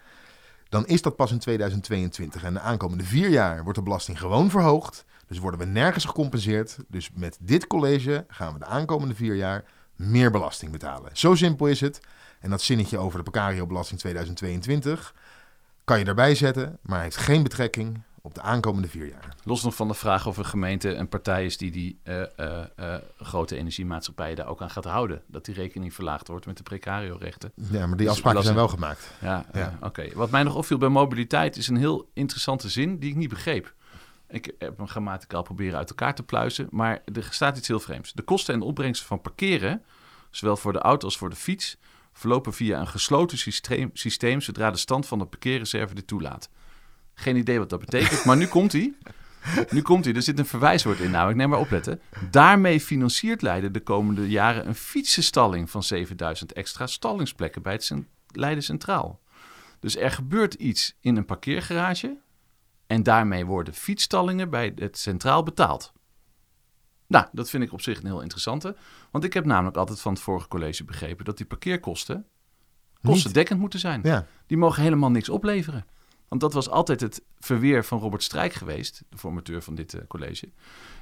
dan 0.70 0.86
is 0.86 1.02
dat 1.02 1.16
pas 1.16 1.32
in 1.32 1.40
2022. 1.40 2.44
En 2.44 2.54
de 2.54 2.60
aankomende 2.60 3.04
vier 3.04 3.30
jaar 3.30 3.64
wordt 3.64 3.78
de 3.78 3.84
belasting 3.84 4.20
gewoon 4.20 4.50
verhoogd. 4.50 5.06
Dus 5.28 5.40
worden 5.40 5.60
we 5.60 5.66
nergens 5.66 6.06
gecompenseerd. 6.06 6.78
Dus 6.88 7.10
met 7.14 7.38
dit 7.42 7.68
college 7.68 8.26
gaan 8.28 8.54
we 8.54 8.60
de 8.60 8.66
aankomende 8.66 9.16
vier 9.16 9.36
jaar 9.36 9.64
meer 9.96 10.32
belasting 10.32 10.72
betalen. 10.72 11.10
Zo 11.14 11.36
simpel 11.36 11.68
is 11.68 11.82
het. 11.82 12.00
En 12.42 12.50
dat 12.50 12.62
zinnetje 12.62 12.98
over 12.98 13.18
de 13.24 13.32
precario-belasting 13.32 14.00
2022 14.00 15.14
kan 15.84 16.00
je 16.00 16.06
erbij 16.06 16.36
zetten, 16.36 16.78
maar 16.82 17.02
heeft 17.02 17.18
geen 17.18 17.44
betrekking 17.44 18.02
op 18.22 18.36
de 18.36 18.42
aankomende 18.42 18.88
vier 18.88 19.08
jaar. 19.08 19.36
Los 19.44 19.64
nog 19.64 19.76
van 19.76 19.88
de 19.88 19.94
vraag 19.94 20.28
of 20.28 20.38
een 20.38 20.46
gemeente 20.46 20.94
een 20.94 21.08
partij 21.10 21.46
is 21.46 21.58
die 21.58 21.72
die 21.72 22.00
eh, 22.04 22.22
eh, 22.22 22.64
eh, 22.76 23.02
grote 23.18 23.58
energiemaatschappijen 23.58 24.36
daar 24.36 24.48
ook 24.48 24.62
aan 24.62 24.70
gaat 24.70 24.84
houden. 24.86 25.22
Dat 25.28 25.46
die 25.46 25.56
rekening 25.56 25.94
verlaagd 25.94 26.28
wordt 26.28 26.46
met 26.46 26.58
de 26.58 26.64
precario-rechten. 26.64 27.52
Ja, 27.56 27.88
maar 27.88 27.98
die 27.98 28.06
Dus 28.06 28.08
afspraken 28.08 28.44
zijn 28.44 28.56
wel 28.56 28.68
gemaakt. 28.68 29.12
Ja, 29.22 29.46
Ja. 29.54 29.78
oké. 29.82 30.08
Wat 30.14 30.30
mij 30.30 30.44
nog 30.44 30.56
opviel 30.56 30.78
bij 30.78 30.90
mobiliteit 30.90 31.58
is 31.58 31.68
een 31.68 31.78
heel 31.78 32.10
interessante 32.14 32.70
zin 32.70 33.00
die 33.00 33.10
ik 33.10 33.16
niet 33.16 33.30
begreep. 33.30 33.74
Ik 34.28 34.52
heb 34.58 34.78
hem 34.78 34.88
grammaticaal 34.88 35.44
proberen 35.44 35.78
uit 35.78 35.90
elkaar 35.90 36.16
te 36.16 36.24
pluizen, 36.24 36.68
maar 36.70 37.02
er 37.14 37.28
staat 37.30 37.58
iets 37.58 37.68
heel 37.68 37.80
vreemds. 37.80 38.14
De 38.14 38.22
kosten 38.22 38.54
en 38.54 38.62
opbrengsten 38.62 39.08
van 39.08 39.22
parkeren, 39.22 39.84
zowel 40.30 40.58
voor 40.58 40.74
de 40.74 40.80
auto 40.80 41.06
als 41.06 41.18
voor 41.18 41.30
de 41.30 41.36
fiets, 41.36 41.78
verlopen 42.14 42.54
via 42.54 42.80
een 42.80 42.88
gesloten 42.88 43.38
systeem, 43.38 43.90
systeem 43.94 44.42
zodra 44.42 44.72
de 44.72 44.78
stand 44.78 45.08
van 45.08 45.20
de 45.20 45.26
parkeerreserve 45.26 45.94
dit 45.94 46.08
toelaat. 46.08 46.50
Geen 47.14 47.36
idee 47.36 47.60
wat 47.60 47.70
dat 47.70 47.80
betekent, 47.80 48.26
maar 48.26 48.38
nu 48.38 48.48
komt 48.48 48.72
hij. 48.72 48.94
Nu 49.70 49.82
komt 49.82 50.06
hij. 50.06 50.14
Er 50.14 50.22
zit 50.22 50.40
een 50.40 50.46
verwijswoord 50.46 51.00
in. 51.00 51.12
Nou, 51.12 51.30
ik 51.30 51.36
neem 51.36 51.50
maar 51.50 51.60
opletten. 51.60 52.02
Daarmee 52.32 52.80
financiert 52.80 53.42
Leiden 53.42 53.74
de 53.74 53.80
komende 53.80 54.30
jaren 54.30 54.68
een 54.68 54.76
fietsenstalling 54.76 55.70
van 55.70 55.84
7000 55.84 56.54
extra 56.54 56.88
stallingsplekken 56.88 57.62
bij 57.62 57.74
het 57.74 57.94
Leiden 58.28 58.64
Centraal. 58.64 59.20
Dus 59.80 59.98
er 59.98 60.12
gebeurt 60.12 60.54
iets 60.54 60.96
in 61.00 61.18
een 61.18 61.26
parkeergarage 61.26 62.18
en 62.88 63.04
daarmee 63.04 63.46
worden 63.46 63.74
fietsstallingen 63.74 64.50
bij 64.50 64.72
het 64.76 64.98
Centraal 64.98 65.44
betaald. 65.44 65.94
Nou, 67.12 67.26
dat 67.32 67.50
vind 67.50 67.64
ik 67.64 67.74
op 67.74 67.82
zich 67.82 67.98
een 67.98 68.06
heel 68.06 68.22
interessante. 68.22 68.76
Want 69.12 69.24
ik 69.24 69.34
heb 69.34 69.46
namelijk 69.46 69.78
altijd 69.78 70.00
van 70.00 70.14
het 70.14 70.22
vorige 70.22 70.48
college 70.48 70.84
begrepen 70.84 71.26
dat 71.26 71.38
die 71.38 71.46
parkeerkosten 71.46 72.26
kostendekkend 73.02 73.60
moeten 73.60 73.80
zijn. 73.80 74.02
Ja, 74.04 74.26
Die 74.46 74.58
mogen 74.58 74.84
helemaal 74.84 75.12
niks 75.12 75.30
opleveren. 75.30 75.86
Want 76.28 76.42
dat 76.42 76.54
was 76.54 76.70
altijd 76.70 77.02
het 77.02 77.22
verweer 77.40 77.86
van 77.86 78.00
Robert 78.00 78.24
Strijk 78.24 78.54
geweest, 78.54 79.04
de 79.10 79.18
formateur 79.18 79.62
van 79.62 79.76
dit 79.76 79.94
eh, 79.94 80.02
college. 80.08 80.50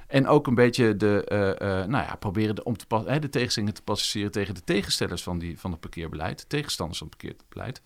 En 0.06 0.26
ook 0.26 0.46
een 0.46 0.54
beetje 0.54 0.96
de, 0.96 1.24
eh, 1.24 1.50
eh, 1.50 1.88
nou 1.88 2.04
ja, 2.04 2.14
proberen 2.14 2.54
de, 2.54 2.64
om 2.64 2.76
te 2.76 2.86
pas, 2.86 3.04
hè, 3.04 3.18
de 3.18 3.28
tegenstellingen 3.28 3.74
te 3.74 3.82
passeren 3.82 4.30
tegen 4.30 4.54
de 4.54 4.64
tegenstellers 4.64 5.22
van, 5.22 5.38
die, 5.38 5.58
van 5.58 5.70
het 5.70 5.80
parkeerbeleid, 5.80 6.38
de 6.38 6.46
tegenstanders 6.46 6.98
van 6.98 7.08
het 7.08 7.16
parkeerbeleid. 7.16 7.82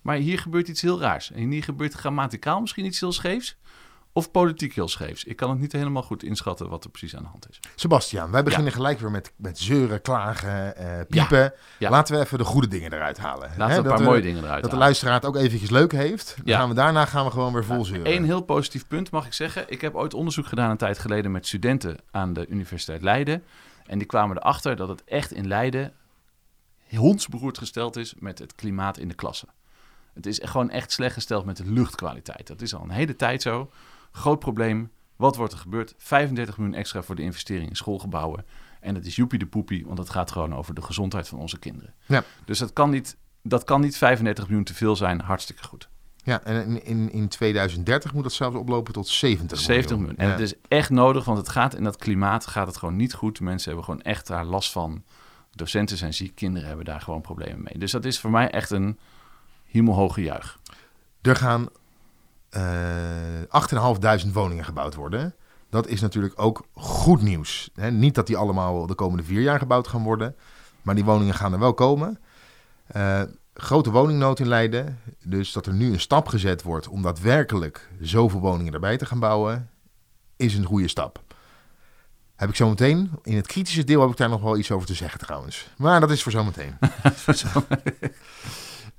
Maar 0.00 0.16
hier 0.16 0.38
gebeurt 0.38 0.68
iets 0.68 0.82
heel 0.82 1.00
raars. 1.00 1.30
En 1.30 1.50
hier 1.50 1.62
gebeurt 1.62 1.92
grammaticaal 1.92 2.60
misschien 2.60 2.84
iets 2.84 3.00
heel 3.00 3.12
scheefs, 3.12 3.56
of 4.16 4.30
politiek 4.30 4.74
heel 4.74 4.88
scheefs. 4.88 5.24
Ik 5.24 5.36
kan 5.36 5.50
het 5.50 5.58
niet 5.58 5.72
helemaal 5.72 6.02
goed 6.02 6.22
inschatten 6.22 6.68
wat 6.68 6.84
er 6.84 6.90
precies 6.90 7.16
aan 7.16 7.22
de 7.22 7.28
hand 7.28 7.48
is. 7.50 7.60
Sebastiaan, 7.74 8.30
wij 8.30 8.42
beginnen 8.42 8.72
gelijk 8.72 8.98
weer 9.00 9.10
met, 9.10 9.32
met 9.36 9.58
zeuren, 9.58 10.02
klagen, 10.02 10.76
eh, 10.76 11.00
piepen. 11.08 11.52
Ja. 11.78 11.90
Laten 11.90 12.14
we 12.14 12.20
even 12.20 12.38
de 12.38 12.44
goede 12.44 12.68
dingen 12.68 12.92
eruit 12.92 13.18
halen. 13.18 13.48
Laten 13.56 13.66
we 13.68 13.74
een 13.74 13.82
dat 13.82 13.84
paar 13.92 13.98
de- 13.98 14.04
mooie 14.04 14.20
dingen 14.22 14.42
eruit 14.42 14.52
Dat 14.54 14.62
de 14.62 14.68
halen. 14.68 14.84
luisteraar 14.84 15.14
het 15.14 15.24
ook 15.24 15.36
eventjes 15.36 15.70
leuk 15.70 15.92
heeft. 15.92 16.36
Dan 16.44 16.54
gaan 16.56 16.68
we, 16.68 16.74
daarna 16.74 17.04
gaan 17.04 17.24
we 17.24 17.30
gewoon 17.30 17.52
weer 17.52 17.64
vol 17.64 17.84
zeuren. 17.84 18.12
Eén 18.12 18.24
heel 18.24 18.40
positief 18.42 18.86
punt 18.86 19.10
mag 19.10 19.26
ik 19.26 19.32
zeggen. 19.32 19.64
Ik 19.68 19.80
heb 19.80 19.94
ooit 19.94 20.14
onderzoek 20.14 20.46
gedaan 20.46 20.70
een 20.70 20.76
tijd 20.76 20.98
geleden 20.98 21.30
met 21.32 21.46
studenten 21.46 21.96
aan 22.10 22.32
de 22.32 22.46
Universiteit 22.46 23.02
Leiden. 23.02 23.42
En 23.86 23.98
die 23.98 24.06
kwamen 24.06 24.36
erachter 24.36 24.76
dat 24.76 24.88
het 24.88 25.04
echt 25.04 25.32
in 25.32 25.46
Leiden 25.48 25.92
hondsberoerd 26.96 27.58
gesteld 27.58 27.96
is 27.96 28.14
met 28.18 28.38
het 28.38 28.54
klimaat 28.54 28.98
in 28.98 29.08
de 29.08 29.14
klasse. 29.14 29.46
Het 30.14 30.26
is 30.26 30.40
gewoon 30.42 30.70
echt 30.70 30.92
slecht 30.92 31.14
gesteld 31.14 31.44
met 31.44 31.56
de 31.56 31.70
luchtkwaliteit. 31.70 32.46
Dat 32.46 32.62
is 32.62 32.74
al 32.74 32.82
een 32.82 32.90
hele 32.90 33.16
tijd 33.16 33.42
zo. 33.42 33.70
Groot 34.16 34.38
probleem. 34.38 34.90
Wat 35.16 35.36
wordt 35.36 35.52
er 35.52 35.58
gebeurd? 35.58 35.94
35 35.98 36.58
miljoen 36.58 36.76
extra 36.76 37.02
voor 37.02 37.14
de 37.14 37.22
investering 37.22 37.68
in 37.68 37.76
schoolgebouwen. 37.76 38.44
En 38.80 38.94
dat 38.94 39.04
is 39.04 39.16
joepie 39.16 39.38
de 39.38 39.46
poepie, 39.46 39.86
want 39.86 39.98
het 39.98 40.10
gaat 40.10 40.30
gewoon 40.30 40.54
over 40.54 40.74
de 40.74 40.82
gezondheid 40.82 41.28
van 41.28 41.38
onze 41.38 41.58
kinderen. 41.58 41.94
Ja. 42.06 42.22
Dus 42.44 42.58
dat 42.58 42.72
kan, 42.72 42.90
niet, 42.90 43.16
dat 43.42 43.64
kan 43.64 43.80
niet 43.80 43.96
35 43.96 44.44
miljoen 44.46 44.64
te 44.64 44.74
veel 44.74 44.96
zijn. 44.96 45.20
Hartstikke 45.20 45.64
goed. 45.64 45.88
Ja, 46.24 46.42
en 46.44 46.64
in, 46.66 46.84
in, 46.84 47.12
in 47.12 47.28
2030 47.28 48.12
moet 48.12 48.22
dat 48.22 48.32
zelfs 48.32 48.56
oplopen 48.56 48.92
tot 48.92 49.08
70 49.08 49.58
70 49.58 49.96
miljoen. 49.96 50.16
En 50.16 50.26
Ja. 50.26 50.32
het 50.32 50.40
is 50.40 50.54
echt 50.68 50.90
nodig, 50.90 51.24
want 51.24 51.38
het 51.38 51.48
gaat 51.48 51.74
in 51.74 51.84
dat 51.84 51.96
klimaat 51.96 52.46
gaat 52.46 52.66
het 52.66 52.76
gewoon 52.76 52.96
niet 52.96 53.14
goed. 53.14 53.40
Mensen 53.40 53.66
hebben 53.66 53.84
gewoon 53.84 54.02
echt 54.02 54.26
daar 54.26 54.44
last 54.44 54.72
van. 54.72 55.02
Docenten 55.50 55.96
zijn 55.96 56.14
ziek, 56.14 56.34
kinderen 56.34 56.68
hebben 56.68 56.84
daar 56.86 57.00
gewoon 57.00 57.20
problemen 57.20 57.62
mee. 57.62 57.78
Dus 57.78 57.90
dat 57.92 58.04
is 58.04 58.18
voor 58.20 58.30
mij 58.30 58.50
echt 58.50 58.70
een 58.70 58.98
hemelhoge 59.64 60.22
juich. 60.22 60.58
Er 61.22 61.36
gaan 61.36 61.68
8.500 62.56 64.32
woningen 64.32 64.64
gebouwd 64.64 64.94
worden. 64.94 65.34
Dat 65.70 65.86
is 65.86 66.00
natuurlijk 66.00 66.34
ook 66.36 66.66
goed 66.72 67.22
nieuws. 67.22 67.70
Hè, 67.74 67.90
niet 67.90 68.14
dat 68.14 68.26
die 68.26 68.36
allemaal 68.36 68.86
de 68.86 68.94
komende 68.94 69.22
vier 69.22 69.40
jaar 69.40 69.58
gebouwd 69.58 69.88
gaan 69.88 70.02
worden. 70.02 70.36
Maar 70.82 70.94
die 70.94 71.04
woningen 71.04 71.34
gaan 71.34 71.52
er 71.52 71.58
wel 71.58 71.74
komen. 71.74 72.18
Eh, 72.86 73.22
grote 73.54 73.90
woningnood 73.90 74.38
in 74.38 74.48
Leiden. 74.48 75.00
Dus 75.22 75.52
dat 75.52 75.66
er 75.66 75.72
nu 75.72 75.92
een 75.92 76.00
stap 76.00 76.28
gezet 76.28 76.62
wordt 76.62 76.88
om 76.88 77.02
daadwerkelijk 77.02 77.88
zoveel 78.00 78.40
woningen 78.40 78.72
erbij 78.72 78.96
te 78.96 79.06
gaan 79.06 79.18
bouwen, 79.18 79.70
is 80.36 80.54
een 80.54 80.64
goede 80.64 80.88
stap. 80.88 81.24
Heb 82.36 82.48
ik 82.48 82.56
zometeen. 82.56 83.10
In 83.22 83.36
het 83.36 83.46
kritische 83.46 83.84
deel 83.84 84.00
heb 84.00 84.10
ik 84.10 84.16
daar 84.16 84.28
nog 84.28 84.40
wel 84.40 84.56
iets 84.56 84.70
over 84.70 84.86
te 84.86 84.94
zeggen 84.94 85.20
trouwens. 85.20 85.68
Maar 85.76 86.00
dat 86.00 86.10
is 86.10 86.22
voor 86.22 86.32
zometeen. 86.32 86.78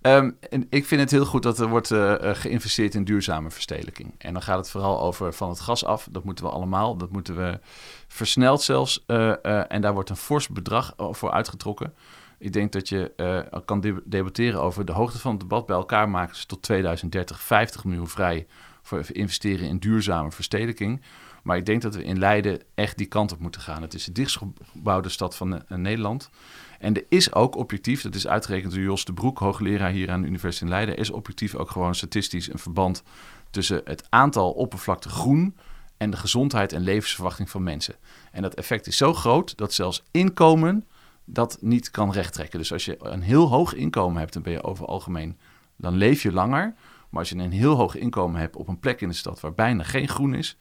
Ehm, 0.01 0.31
ik 0.69 0.85
vind 0.85 1.01
het 1.01 1.11
heel 1.11 1.25
goed 1.25 1.43
dat 1.43 1.59
er 1.59 1.67
wordt 1.67 1.91
eh, 1.91 2.29
eh, 2.29 2.35
geïnvesteerd 2.35 2.95
in 2.95 3.03
duurzame 3.03 3.51
verstedelijking. 3.51 4.13
En 4.17 4.33
dan 4.33 4.41
gaat 4.41 4.57
het 4.57 4.69
vooral 4.69 5.01
over 5.01 5.33
van 5.33 5.49
het 5.49 5.59
gas 5.59 5.85
af. 5.85 6.07
Dat 6.11 6.23
moeten 6.23 6.45
we 6.45 6.51
allemaal. 6.51 6.97
Dat 6.97 7.11
moeten 7.11 7.35
we 7.35 7.59
versneld 8.07 8.61
zelfs. 8.61 9.03
eh, 9.05 9.71
en 9.71 9.81
daar 9.81 9.93
wordt 9.93 10.09
een 10.09 10.15
fors 10.15 10.47
bedrag 10.47 10.93
voor 10.97 11.31
uitgetrokken. 11.31 11.93
Ik 12.39 12.53
denk 12.53 12.71
dat 12.71 12.89
je 12.89 13.13
uh, 13.53 13.59
kan 13.65 14.01
debatteren 14.05 14.61
over 14.61 14.85
de 14.85 14.91
hoogte 14.91 15.19
van 15.19 15.31
het 15.31 15.39
debat. 15.39 15.65
Bij 15.65 15.75
elkaar 15.75 16.09
maken 16.09 16.35
ze 16.35 16.45
tot 16.45 16.61
2030 16.61 17.41
50 17.41 17.83
miljoen 17.83 18.07
vrij 18.07 18.47
voor 18.81 19.03
investeren 19.11 19.67
in 19.67 19.77
duurzame 19.77 20.31
verstedelijking. 20.31 21.01
Maar 21.43 21.57
ik 21.57 21.65
denk 21.65 21.81
dat 21.81 21.95
we 21.95 22.03
in 22.03 22.19
Leiden 22.19 22.61
echt 22.75 22.97
die 22.97 23.07
kant 23.07 23.31
op 23.31 23.39
moeten 23.39 23.61
gaan. 23.61 23.81
Het 23.81 23.93
is 23.93 24.03
de 24.03 24.11
dichtstgebouwde 24.11 25.09
stad 25.09 25.35
van 25.35 25.53
uh, 25.53 25.77
Nederland. 25.77 26.29
En 26.79 26.95
er 26.95 27.05
is 27.09 27.33
ook 27.33 27.55
objectief, 27.55 28.01
dat 28.01 28.15
is 28.15 28.27
uitgerekend 28.27 28.73
door 28.73 28.83
Jos 28.83 29.05
de 29.05 29.13
Broek, 29.13 29.39
hoogleraar 29.39 29.91
hier 29.91 30.11
aan 30.11 30.21
de 30.21 30.27
Universiteit 30.27 30.71
Leiden, 30.71 30.97
is 30.97 31.09
objectief 31.09 31.55
ook 31.55 31.71
gewoon 31.71 31.95
statistisch 31.95 32.51
een 32.51 32.59
verband 32.59 33.03
tussen 33.49 33.81
het 33.83 34.05
aantal 34.09 34.51
oppervlakte 34.51 35.09
groen 35.09 35.55
en 35.97 36.11
de 36.11 36.17
gezondheid 36.17 36.73
en 36.73 36.81
levensverwachting 36.81 37.49
van 37.49 37.63
mensen. 37.63 37.95
En 38.31 38.41
dat 38.41 38.53
effect 38.53 38.87
is 38.87 38.97
zo 38.97 39.13
groot 39.13 39.57
dat 39.57 39.73
zelfs 39.73 40.03
inkomen 40.11 40.85
dat 41.25 41.57
niet 41.61 41.91
kan 41.91 42.11
rechttrekken. 42.11 42.59
Dus 42.59 42.73
als 42.73 42.85
je 42.85 42.97
een 42.99 43.21
heel 43.21 43.47
hoog 43.47 43.73
inkomen 43.73 44.19
hebt, 44.19 44.33
dan 44.33 44.41
ben 44.41 44.51
je 44.51 44.63
over 44.63 44.85
algemeen, 44.85 45.37
dan 45.75 45.95
leef 45.95 46.21
je 46.21 46.31
langer. 46.31 46.75
Maar 47.09 47.19
als 47.19 47.29
je 47.29 47.35
een 47.35 47.51
heel 47.51 47.75
hoog 47.75 47.95
inkomen 47.95 48.39
hebt 48.39 48.55
op 48.55 48.67
een 48.67 48.79
plek 48.79 49.01
in 49.01 49.07
de 49.07 49.15
stad 49.15 49.39
waar 49.39 49.53
bijna 49.53 49.83
geen 49.83 50.07
groen 50.07 50.33
is, 50.33 50.57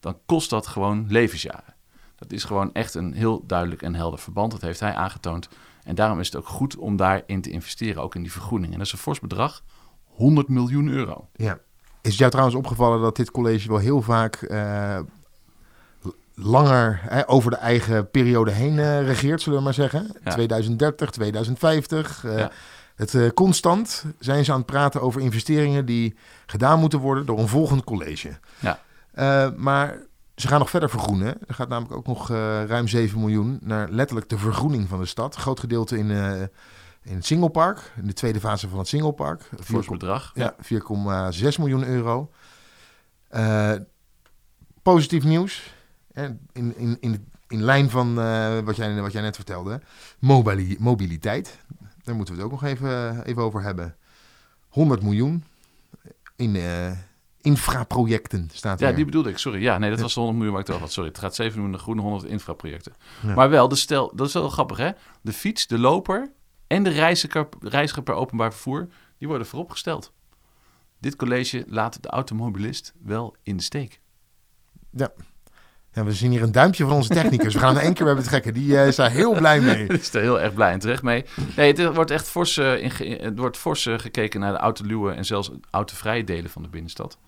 dan 0.00 0.18
kost 0.26 0.50
dat 0.50 0.66
gewoon 0.66 1.06
levensjaren. 1.08 1.74
Dat 2.18 2.32
is 2.32 2.44
gewoon 2.44 2.72
echt 2.72 2.94
een 2.94 3.12
heel 3.12 3.44
duidelijk 3.46 3.82
en 3.82 3.94
helder 3.94 4.18
verband. 4.18 4.52
Dat 4.52 4.60
heeft 4.60 4.80
hij 4.80 4.94
aangetoond. 4.94 5.48
En 5.84 5.94
daarom 5.94 6.20
is 6.20 6.26
het 6.26 6.36
ook 6.36 6.48
goed 6.48 6.76
om 6.76 6.96
daarin 6.96 7.40
te 7.40 7.50
investeren, 7.50 8.02
ook 8.02 8.14
in 8.14 8.22
die 8.22 8.32
vergroening. 8.32 8.72
En 8.72 8.78
dat 8.78 8.86
is 8.86 8.92
een 8.92 8.98
fors 8.98 9.20
bedrag, 9.20 9.62
100 10.04 10.48
miljoen 10.48 10.88
euro. 10.88 11.28
Ja. 11.36 11.58
Is 12.02 12.10
het 12.10 12.18
jou 12.18 12.30
trouwens 12.30 12.58
opgevallen 12.58 13.00
dat 13.00 13.16
dit 13.16 13.30
college 13.30 13.68
wel 13.68 13.78
heel 13.78 14.02
vaak 14.02 14.34
eh, 14.34 14.98
langer 16.34 17.00
hè, 17.02 17.28
over 17.28 17.50
de 17.50 17.56
eigen 17.56 18.10
periode 18.10 18.50
heen 18.50 18.74
uh, 18.74 19.02
regeert, 19.02 19.42
zullen 19.42 19.58
we 19.58 19.64
maar 19.64 19.74
zeggen? 19.74 20.16
2030, 20.24 21.10
2050. 21.10 22.24
Uh, 22.24 22.46
Het 22.94 23.12
uh, 23.12 23.30
constant 23.30 24.04
zijn 24.18 24.44
ze 24.44 24.52
aan 24.52 24.58
het 24.58 24.66
praten 24.66 25.00
over 25.00 25.20
investeringen 25.20 25.86
die 25.86 26.16
gedaan 26.46 26.80
moeten 26.80 26.98
worden 26.98 27.26
door 27.26 27.38
een 27.38 27.48
volgend 27.48 27.84
college. 27.84 28.38
Ja. 28.58 28.80
maar 29.56 29.98
ze 30.40 30.48
gaan 30.48 30.58
nog 30.58 30.70
verder 30.70 30.90
vergroenen. 30.90 31.36
Er 31.46 31.54
gaat 31.54 31.68
namelijk 31.68 31.96
ook 31.96 32.06
nog 32.06 32.28
ruim 32.28 32.88
7 32.88 33.18
miljoen 33.18 33.58
naar 33.62 33.90
letterlijk 33.90 34.28
de 34.28 34.38
vergroening 34.38 34.88
van 34.88 35.00
de 35.00 35.06
stad. 35.06 35.34
Groot 35.34 35.60
gedeelte 35.60 35.98
in 35.98 36.10
in 37.08 37.14
het 37.14 37.26
Singlepark, 37.26 37.92
in 37.96 38.06
de 38.06 38.12
tweede 38.12 38.40
fase 38.40 38.68
van 38.68 38.78
het 38.78 38.88
Singlepark. 38.88 39.50
Fors 39.60 39.86
bedrag. 39.86 40.32
Ja, 40.34 40.54
4,6 41.32 41.58
miljoen 41.58 41.84
euro. 41.84 42.30
Uh, 43.30 43.74
positief 44.82 45.24
nieuws. 45.24 45.74
In, 46.12 46.40
in, 46.52 46.96
in, 47.00 47.30
in 47.48 47.62
lijn 47.62 47.90
van 47.90 48.18
uh, 48.18 48.58
wat, 48.58 48.76
jij, 48.76 49.00
wat 49.00 49.12
jij 49.12 49.22
net 49.22 49.36
vertelde. 49.36 49.80
Mobili 50.18 50.76
mobiliteit. 50.78 51.58
Daar 52.02 52.14
moeten 52.14 52.34
we 52.34 52.40
het 52.40 52.52
ook 52.52 52.60
nog 52.60 52.70
even, 52.70 53.24
even 53.24 53.42
over 53.42 53.62
hebben. 53.62 53.96
100 54.68 55.02
miljoen 55.02 55.44
in 56.36 56.54
uh, 56.54 56.90
infraprojecten 57.40 58.50
staat 58.52 58.80
Ja, 58.80 58.92
die 58.92 59.04
bedoelde 59.04 59.30
ik. 59.30 59.38
Sorry. 59.38 59.62
Ja, 59.62 59.78
nee, 59.78 59.90
dat 59.90 60.00
was 60.00 60.14
de 60.14 60.20
100 60.20 60.38
miljoen 60.38 60.56
waar 60.56 60.66
ik 60.66 60.72
het 60.72 60.80
had. 60.82 60.92
Sorry, 60.92 61.08
het 61.08 61.18
gaat 61.18 61.34
7 61.34 61.54
miljoen 61.54 61.72
de 61.72 61.78
groene 61.78 62.00
100 62.00 62.24
infraprojecten. 62.24 62.92
Ja. 63.26 63.34
Maar 63.34 63.50
wel, 63.50 63.68
de 63.68 63.76
stel, 63.76 64.12
dat 64.14 64.26
is 64.26 64.32
wel 64.32 64.48
grappig 64.48 64.76
hè. 64.76 64.90
De 65.22 65.32
fiets, 65.32 65.66
de 65.66 65.78
loper 65.78 66.32
en 66.66 66.82
de 66.82 66.90
reiziger, 66.90 67.48
reiziger 67.60 68.02
per 68.02 68.14
openbaar 68.14 68.52
vervoer, 68.52 68.88
die 69.18 69.28
worden 69.28 69.46
vooropgesteld. 69.46 70.12
Dit 71.00 71.16
college 71.16 71.64
laat 71.68 72.02
de 72.02 72.08
automobilist 72.08 72.92
wel 73.02 73.36
in 73.42 73.56
de 73.56 73.62
steek. 73.62 74.00
Ja. 74.90 75.12
Ja, 75.92 76.04
we 76.04 76.12
zien 76.12 76.30
hier 76.30 76.42
een 76.42 76.52
duimpje 76.52 76.84
van 76.84 76.92
onze 76.92 77.08
technicus. 77.08 77.54
We 77.54 77.60
gaan 77.60 77.76
er 77.76 77.82
één 77.82 77.94
keer 77.94 78.04
bij 78.04 78.14
betrekken. 78.14 78.54
Die 78.54 78.68
uh, 78.68 78.86
is 78.86 78.96
daar 78.96 79.10
heel 79.10 79.34
blij 79.34 79.60
mee. 79.60 79.86
Die 79.88 79.98
is 79.98 80.14
er 80.14 80.20
heel 80.20 80.40
erg 80.40 80.54
blij 80.54 80.72
en 80.72 80.78
terecht 80.78 81.02
mee. 81.02 81.24
Nee, 81.56 81.72
het 81.72 81.94
wordt 81.94 82.10
echt 82.10 82.28
fors, 82.28 82.56
uh, 82.56 82.82
in, 82.82 83.18
het 83.20 83.38
wordt 83.38 83.56
fors 83.56 83.86
uh, 83.86 83.98
gekeken 83.98 84.40
naar 84.40 84.52
de 84.52 84.58
autoluwe 84.58 85.12
en 85.12 85.24
zelfs 85.24 85.50
autovrije 85.70 86.24
delen 86.24 86.50
van 86.50 86.62
de 86.62 86.68
binnenstad. 86.68 87.18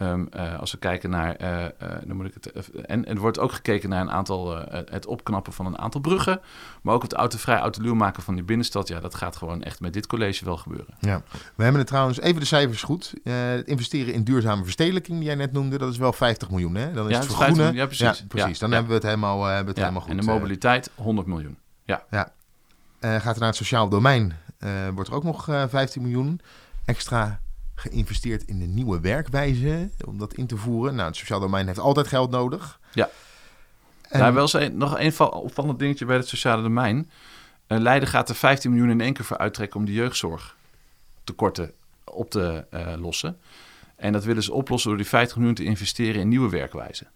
Um, 0.00 0.28
uh, 0.36 0.58
als 0.58 0.72
we 0.72 0.78
kijken 0.78 1.10
naar, 1.10 1.42
uh, 1.42 1.62
uh, 1.62 1.68
dan 2.04 2.16
moet 2.16 2.26
ik 2.26 2.34
het, 2.34 2.70
en, 2.70 3.06
er 3.06 3.18
wordt 3.18 3.38
ook 3.38 3.52
gekeken 3.52 3.88
naar 3.88 4.00
een 4.00 4.10
aantal, 4.10 4.56
het 4.90 5.06
opknappen 5.06 5.52
van 5.52 5.66
een 5.66 5.78
aantal 5.78 6.00
bruggen, 6.00 6.40
maar 6.82 6.94
ook 6.94 7.02
het 7.02 7.12
autovrij 7.12 7.58
autoluw 7.58 7.94
maken 7.94 8.22
van 8.22 8.34
die 8.34 8.44
binnenstad. 8.44 8.88
Ja, 8.88 9.00
dat 9.00 9.14
gaat 9.14 9.36
gewoon 9.36 9.62
echt 9.62 9.80
met 9.80 9.92
dit 9.92 10.06
college 10.06 10.44
wel 10.44 10.56
gebeuren. 10.56 10.94
Ja, 11.00 11.22
we 11.54 11.62
hebben 11.62 11.80
het 11.80 11.90
trouwens, 11.90 12.20
even 12.20 12.40
de 12.40 12.46
cijfers 12.46 12.82
goed. 12.82 13.14
het 13.22 13.66
investeren 13.66 14.14
in 14.14 14.24
duurzame 14.24 14.62
verstedelijking, 14.62 15.18
die 15.18 15.26
jij 15.26 15.34
net 15.34 15.52
noemde, 15.52 15.78
dat 15.78 15.90
is 15.90 15.98
wel 15.98 16.12
50 16.12 16.50
miljoen. 16.50 16.74
Hè? 16.74 16.92
Dan 16.92 17.04
is 17.04 17.12
ja, 17.12 17.18
het 17.18 17.26
vergroenen. 17.26 17.74
ja, 17.74 17.86
precies. 17.86 18.18
Ja, 18.18 18.24
precies. 18.28 18.58
Dan 18.58 18.70
hebben 18.70 18.88
we 18.88 18.94
het 18.94 19.04
helemaal, 19.04 19.44
hebben 19.44 19.66
het 19.66 19.78
helemaal 19.78 20.00
goed. 20.00 20.10
En 20.10 20.16
de 20.16 20.22
mobiliteit 20.22 20.90
100 20.94 21.26
miljoen. 21.26 21.56
Ja. 21.84 22.04
ja. 22.10 22.32
gaat 23.00 23.34
er 23.34 23.40
naar 23.40 23.48
het 23.48 23.56
sociaal 23.56 23.88
domein, 23.88 24.36
wordt 24.94 25.08
er 25.08 25.14
ook 25.14 25.24
nog 25.24 25.44
15 25.44 26.02
miljoen 26.02 26.40
extra 26.84 27.40
geïnvesteerd 27.82 28.44
in 28.44 28.58
de 28.58 28.66
nieuwe 28.66 29.00
werkwijze 29.00 29.90
om 30.06 30.18
dat 30.18 30.34
in 30.34 30.46
te 30.46 30.56
voeren. 30.56 30.94
Nou, 30.94 31.08
het 31.08 31.16
sociaal 31.16 31.40
domein 31.40 31.66
heeft 31.66 31.78
altijd 31.78 32.06
geld 32.06 32.30
nodig. 32.30 32.80
Ja. 32.92 33.08
En... 34.08 34.18
Daar 34.18 34.34
wel 34.34 34.42
eens 34.42 34.70
nog 34.72 34.98
een 34.98 35.20
opvallend 35.20 35.78
dingetje 35.78 36.04
bij 36.04 36.16
het 36.16 36.28
sociale 36.28 36.62
domein. 36.62 37.10
Uh, 37.68 37.78
Leiden 37.78 38.08
gaat 38.08 38.28
er 38.28 38.34
15 38.34 38.70
miljoen 38.70 38.90
in 38.90 39.00
één 39.00 39.12
keer 39.12 39.24
voor 39.24 39.38
uittrekken 39.38 39.80
om 39.80 39.86
de 39.86 39.92
jeugdzorg 39.92 40.56
tekorten 41.24 41.72
op 42.04 42.30
te 42.30 42.64
uh, 42.70 42.94
lossen. 42.98 43.38
En 43.96 44.12
dat 44.12 44.24
willen 44.24 44.42
ze 44.42 44.52
oplossen 44.52 44.88
door 44.88 44.98
die 44.98 45.08
50 45.08 45.36
miljoen 45.36 45.54
te 45.54 45.64
investeren 45.64 46.20
in 46.20 46.28
nieuwe 46.28 46.50
werkwijzen. 46.50 47.10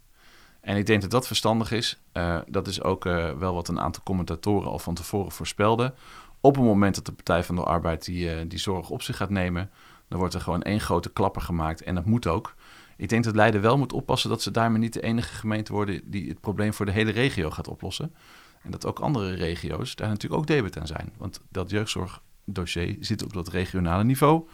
En 0.60 0.76
ik 0.76 0.86
denk 0.86 1.00
dat 1.00 1.10
dat 1.10 1.26
verstandig 1.26 1.72
is. 1.72 1.98
Uh, 2.12 2.38
dat 2.46 2.66
is 2.66 2.82
ook 2.82 3.04
wel 3.38 3.54
wat 3.54 3.68
een 3.68 3.80
aantal 3.80 4.02
commentatoren 4.02 4.70
al 4.70 4.78
van 4.78 4.94
tevoren 4.94 5.32
voorspelden. 5.32 5.94
Op 6.40 6.54
het 6.54 6.64
moment 6.64 6.94
dat 6.94 7.06
de 7.06 7.12
Partij 7.12 7.44
van 7.44 7.56
de 7.56 7.62
Arbeid 7.62 8.04
die, 8.04 8.46
die 8.46 8.58
zorg 8.58 8.90
op 8.90 9.02
zich 9.02 9.16
gaat 9.16 9.30
nemen, 9.30 9.70
dan 10.08 10.18
wordt 10.18 10.34
er 10.34 10.40
gewoon 10.40 10.62
één 10.62 10.80
grote 10.80 11.12
klapper 11.12 11.42
gemaakt. 11.42 11.82
En 11.82 11.94
dat 11.94 12.04
moet 12.04 12.26
ook. 12.26 12.54
Ik 12.96 13.08
denk 13.08 13.24
dat 13.24 13.34
Leiden 13.34 13.60
wel 13.60 13.78
moet 13.78 13.92
oppassen 13.92 14.30
dat 14.30 14.42
ze 14.42 14.50
daarmee 14.50 14.78
niet 14.78 14.92
de 14.92 15.02
enige 15.02 15.34
gemeente 15.34 15.72
worden 15.72 16.00
die 16.04 16.28
het 16.28 16.40
probleem 16.40 16.74
voor 16.74 16.86
de 16.86 16.92
hele 16.92 17.10
regio 17.10 17.50
gaat 17.50 17.68
oplossen. 17.68 18.14
En 18.62 18.70
dat 18.70 18.86
ook 18.86 18.98
andere 18.98 19.34
regio's 19.34 19.94
daar 19.94 20.08
natuurlijk 20.08 20.40
ook 20.40 20.46
debet 20.46 20.78
aan 20.78 20.86
zijn. 20.86 21.12
Want 21.16 21.40
dat 21.48 21.70
jeugdzorgdossier 21.70 22.96
zit 23.00 23.24
op 23.24 23.32
dat 23.32 23.48
regionale 23.48 24.04
niveau. 24.04 24.48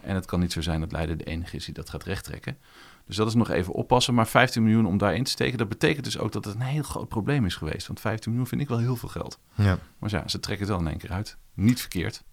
En 0.00 0.14
het 0.14 0.26
kan 0.26 0.40
niet 0.40 0.52
zo 0.52 0.62
zijn 0.62 0.80
dat 0.80 0.92
Leiden 0.92 1.18
de 1.18 1.24
enige 1.24 1.56
is 1.56 1.64
die 1.64 1.74
dat 1.74 1.90
gaat 1.90 2.04
rechttrekken. 2.04 2.56
Dus 3.06 3.16
dat 3.16 3.26
is 3.26 3.34
nog 3.34 3.50
even 3.50 3.72
oppassen. 3.72 4.14
Maar 4.14 4.26
15 4.26 4.62
miljoen 4.62 4.86
om 4.86 4.98
daarin 4.98 5.24
te 5.24 5.30
steken, 5.30 5.58
dat 5.58 5.68
betekent 5.68 6.04
dus 6.04 6.18
ook 6.18 6.32
dat 6.32 6.44
het 6.44 6.54
een 6.54 6.60
heel 6.60 6.82
groot 6.82 7.08
probleem 7.08 7.46
is 7.46 7.56
geweest. 7.56 7.86
Want 7.86 8.00
15 8.00 8.30
miljoen 8.30 8.48
vind 8.48 8.60
ik 8.60 8.68
wel 8.68 8.78
heel 8.78 8.96
veel 8.96 9.08
geld. 9.08 9.38
Ja. 9.54 9.78
Maar 9.98 10.10
ja, 10.10 10.28
ze 10.28 10.40
trekken 10.40 10.66
het 10.66 10.76
wel 10.76 10.84
in 10.84 10.90
één 10.90 11.00
keer 11.00 11.12
uit. 11.12 11.36
Niet 11.54 11.80
verkeerd. 11.80 12.24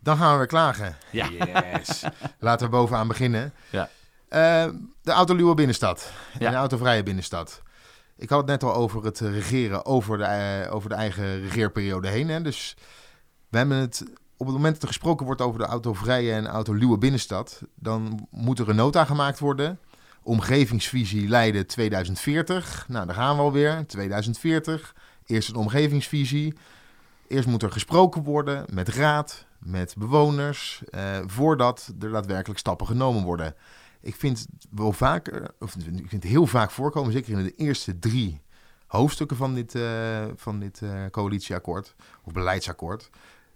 Dan 0.00 0.16
gaan 0.16 0.32
we 0.32 0.38
weer 0.38 0.46
klagen. 0.46 0.96
Ja. 1.10 1.28
Yes. 1.28 2.04
Laten 2.38 2.66
we 2.66 2.72
bovenaan 2.72 3.08
beginnen. 3.08 3.52
Ja. 3.70 3.88
Uh, 4.28 4.72
de 5.02 5.12
autoluwe 5.12 5.54
binnenstad. 5.54 6.12
En 6.38 6.50
de 6.50 6.56
autovrije 6.56 7.02
binnenstad. 7.02 7.62
Ik 8.16 8.28
had 8.28 8.38
het 8.38 8.48
net 8.48 8.62
al 8.62 8.74
over 8.74 9.04
het 9.04 9.20
regeren 9.20 9.86
over 9.86 10.18
de, 10.18 10.64
uh, 10.64 10.74
over 10.74 10.88
de 10.88 10.94
eigen 10.94 11.40
regeerperiode 11.40 12.08
heen. 12.08 12.28
Hè. 12.28 12.42
Dus 12.42 12.76
we 13.48 13.58
hebben 13.58 13.76
het 13.76 14.04
op 14.38 14.46
het 14.46 14.54
moment 14.54 14.72
dat 14.72 14.82
er 14.82 14.88
gesproken 14.88 15.26
wordt 15.26 15.40
over 15.40 15.58
de 15.58 15.66
autovrije 15.66 16.32
en 16.32 16.46
autoluwe 16.46 16.98
binnenstad, 16.98 17.62
dan 17.74 18.28
moet 18.30 18.58
er 18.58 18.68
een 18.68 18.76
nota 18.76 19.04
gemaakt 19.04 19.38
worden. 19.38 19.78
Omgevingsvisie 20.22 21.28
Leiden 21.28 21.66
2040. 21.66 22.84
Nou, 22.88 23.06
daar 23.06 23.14
gaan 23.14 23.36
we 23.36 23.42
alweer. 23.42 23.84
2040. 23.86 24.94
Eerst 25.26 25.48
een 25.48 25.56
omgevingsvisie. 25.56 26.54
Eerst 27.28 27.48
moet 27.48 27.62
er 27.62 27.72
gesproken 27.72 28.22
worden 28.22 28.64
met 28.72 28.88
raad, 28.88 29.46
met 29.58 29.94
bewoners, 29.98 30.82
uh, 30.90 31.18
voordat 31.26 31.92
er 32.00 32.10
daadwerkelijk 32.10 32.60
stappen 32.60 32.86
genomen 32.86 33.22
worden. 33.22 33.54
Ik 34.00 34.14
vind 34.14 34.46
wel 34.70 34.92
vaker, 34.92 35.50
of 35.58 35.74
ik 35.74 36.08
vind 36.08 36.22
het 36.22 36.32
heel 36.32 36.46
vaak 36.46 36.70
voorkomen, 36.70 37.12
zeker 37.12 37.38
in 37.38 37.44
de 37.44 37.54
eerste 37.54 37.98
drie 37.98 38.40
hoofdstukken 38.86 39.36
van 39.36 39.54
dit, 39.54 39.74
uh, 39.74 40.24
van 40.36 40.58
dit 40.58 40.80
uh, 40.80 40.90
coalitieakkoord 41.10 41.94
of 42.22 42.32
beleidsakkoord, 42.32 43.10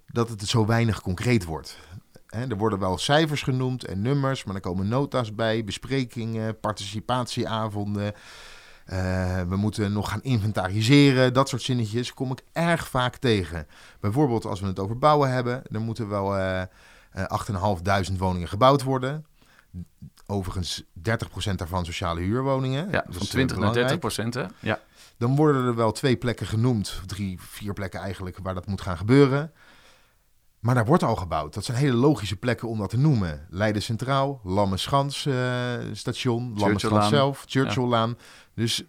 dat 0.06 0.28
het 0.28 0.42
zo 0.42 0.66
weinig 0.66 1.00
concreet 1.00 1.44
wordt. 1.44 1.78
Er 2.26 2.56
worden 2.56 2.78
wel 2.78 2.98
cijfers 2.98 3.42
genoemd 3.42 3.84
en 3.84 4.02
nummers, 4.02 4.44
maar 4.44 4.54
er 4.54 4.60
komen 4.60 4.88
nota's 4.88 5.34
bij, 5.34 5.64
besprekingen, 5.64 6.60
participatieavonden. 6.60 8.14
Uh, 8.86 9.42
we 9.48 9.56
moeten 9.56 9.92
nog 9.92 10.08
gaan 10.08 10.22
inventariseren. 10.22 11.32
Dat 11.32 11.48
soort 11.48 11.62
zinnetjes 11.62 12.14
kom 12.14 12.30
ik 12.30 12.42
erg 12.52 12.88
vaak 12.88 13.16
tegen. 13.16 13.66
Bijvoorbeeld 14.00 14.44
als 14.44 14.60
we 14.60 14.66
het 14.66 14.78
over 14.78 14.98
bouwen 14.98 15.30
hebben, 15.30 15.62
dan 15.68 15.82
moeten 15.82 16.08
wel 16.08 16.38
uh, 16.38 16.62
uh, 17.16 18.04
8.500 18.10 18.16
woningen 18.18 18.48
gebouwd 18.48 18.82
worden. 18.82 19.26
Overigens 20.26 20.82
30% 20.82 21.54
daarvan 21.56 21.84
sociale 21.84 22.20
huurwoningen. 22.20 22.90
Ja, 22.90 23.04
van 23.08 23.26
20 23.26 23.56
naar 23.56 23.72
30 23.72 23.98
procent. 23.98 24.34
Hè? 24.34 24.44
Ja. 24.60 24.80
Dan 25.16 25.36
worden 25.36 25.64
er 25.64 25.74
wel 25.74 25.92
twee 25.92 26.16
plekken 26.16 26.46
genoemd, 26.46 27.00
drie, 27.06 27.40
vier 27.40 27.72
plekken 27.72 28.00
eigenlijk, 28.00 28.38
waar 28.42 28.54
dat 28.54 28.66
moet 28.66 28.80
gaan 28.80 28.96
gebeuren. 28.96 29.52
Maar 30.62 30.74
daar 30.74 30.86
wordt 30.86 31.02
al 31.02 31.16
gebouwd. 31.16 31.54
Dat 31.54 31.64
zijn 31.64 31.76
hele 31.76 31.96
logische 31.96 32.36
plekken 32.36 32.68
om 32.68 32.78
dat 32.78 32.90
te 32.90 32.98
noemen. 32.98 33.46
Leiden 33.50 33.82
Centraal, 33.82 34.40
Lammenschans 34.44 35.26
uh, 35.26 35.34
station, 35.92 36.54
Lammenschans 36.58 37.08
zelf, 37.08 37.44
Churchilllaan. 37.48 38.08
Ja. 38.08 38.24
Dus 38.54 38.84